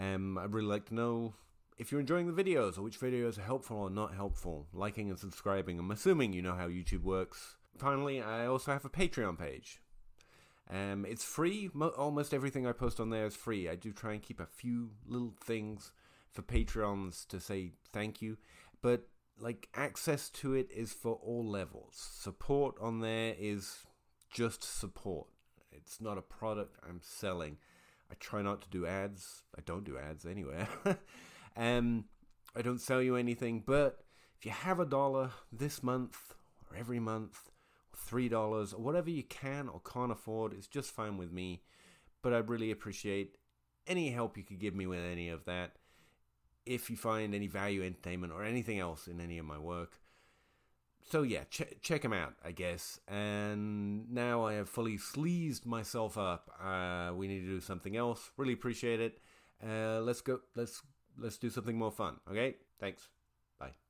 Um, 0.00 0.38
I'd 0.38 0.54
really 0.54 0.68
like 0.68 0.86
to 0.86 0.94
know 0.94 1.34
if 1.78 1.90
you're 1.90 2.00
enjoying 2.00 2.32
the 2.32 2.42
videos 2.42 2.78
or 2.78 2.82
which 2.82 3.00
videos 3.00 3.38
are 3.38 3.42
helpful 3.42 3.78
or 3.78 3.90
not 3.90 4.14
helpful. 4.14 4.66
Liking 4.72 5.10
and 5.10 5.18
subscribing. 5.18 5.78
I'm 5.78 5.90
assuming 5.90 6.32
you 6.32 6.42
know 6.42 6.54
how 6.54 6.68
YouTube 6.68 7.02
works. 7.02 7.56
Finally, 7.78 8.22
I 8.22 8.46
also 8.46 8.72
have 8.72 8.84
a 8.84 8.90
Patreon 8.90 9.38
page. 9.38 9.80
Um, 10.70 11.04
it's 11.08 11.24
free. 11.24 11.70
Mo- 11.72 11.94
almost 11.96 12.34
everything 12.34 12.66
I 12.66 12.72
post 12.72 12.98
on 12.98 13.10
there 13.10 13.26
is 13.26 13.36
free. 13.36 13.68
I 13.68 13.76
do 13.76 13.92
try 13.92 14.12
and 14.12 14.22
keep 14.22 14.40
a 14.40 14.46
few 14.46 14.90
little 15.06 15.34
things 15.44 15.92
for 16.32 16.42
Patreons 16.42 17.26
to 17.28 17.40
say 17.40 17.72
thank 17.92 18.20
you, 18.20 18.36
but 18.82 19.08
like 19.38 19.68
access 19.74 20.28
to 20.30 20.54
it 20.54 20.70
is 20.74 20.92
for 20.92 21.18
all 21.22 21.44
levels. 21.44 21.94
Support 21.94 22.76
on 22.80 23.00
there 23.00 23.34
is 23.38 23.86
just 24.30 24.64
support. 24.64 25.28
It's 25.72 26.00
not 26.00 26.18
a 26.18 26.22
product 26.22 26.78
I'm 26.88 27.00
selling. 27.02 27.58
I 28.10 28.14
try 28.18 28.42
not 28.42 28.62
to 28.62 28.68
do 28.68 28.86
ads. 28.86 29.42
I 29.56 29.62
don't 29.64 29.84
do 29.84 29.98
ads 29.98 30.24
anywhere. 30.24 30.68
um, 31.56 32.04
I 32.54 32.62
don't 32.62 32.80
sell 32.80 33.02
you 33.02 33.16
anything, 33.16 33.62
but 33.66 34.04
if 34.38 34.46
you 34.46 34.52
have 34.52 34.80
a 34.80 34.86
dollar 34.86 35.30
this 35.52 35.82
month 35.82 36.34
or 36.70 36.76
every 36.76 37.00
month, 37.00 37.50
$3 37.96 38.74
or 38.74 38.76
whatever 38.80 39.10
you 39.10 39.22
can 39.22 39.68
or 39.68 39.80
can't 39.80 40.12
afford 40.12 40.52
is 40.54 40.66
just 40.66 40.90
fine 40.90 41.16
with 41.16 41.32
me. 41.32 41.62
But 42.22 42.32
I'd 42.32 42.48
really 42.48 42.70
appreciate 42.70 43.36
any 43.86 44.10
help 44.10 44.36
you 44.36 44.42
could 44.42 44.58
give 44.58 44.74
me 44.74 44.86
with 44.86 45.04
any 45.04 45.28
of 45.28 45.44
that. 45.44 45.72
If 46.64 46.90
you 46.90 46.96
find 46.96 47.34
any 47.34 47.46
value, 47.46 47.84
entertainment, 47.84 48.32
or 48.32 48.42
anything 48.42 48.80
else 48.80 49.06
in 49.06 49.20
any 49.20 49.38
of 49.38 49.46
my 49.46 49.58
work. 49.58 50.00
So 51.08 51.22
yeah, 51.22 51.44
ch- 51.44 51.80
check 51.80 52.02
them 52.02 52.12
out, 52.12 52.34
I 52.44 52.50
guess. 52.50 52.98
And 53.06 54.10
now 54.12 54.44
I 54.44 54.54
have 54.54 54.68
fully 54.68 54.98
sleazed 54.98 55.64
myself 55.64 56.18
up. 56.18 56.50
Uh, 56.60 57.12
we 57.14 57.28
need 57.28 57.42
to 57.42 57.46
do 57.46 57.60
something 57.60 57.96
else. 57.96 58.32
Really 58.36 58.54
appreciate 58.54 59.00
it. 59.00 59.20
Uh, 59.64 60.00
let's 60.00 60.20
go. 60.20 60.40
Let's 60.56 60.82
let's 61.16 61.38
do 61.38 61.48
something 61.48 61.78
more 61.78 61.92
fun. 61.92 62.16
Okay. 62.28 62.56
Thanks. 62.80 63.08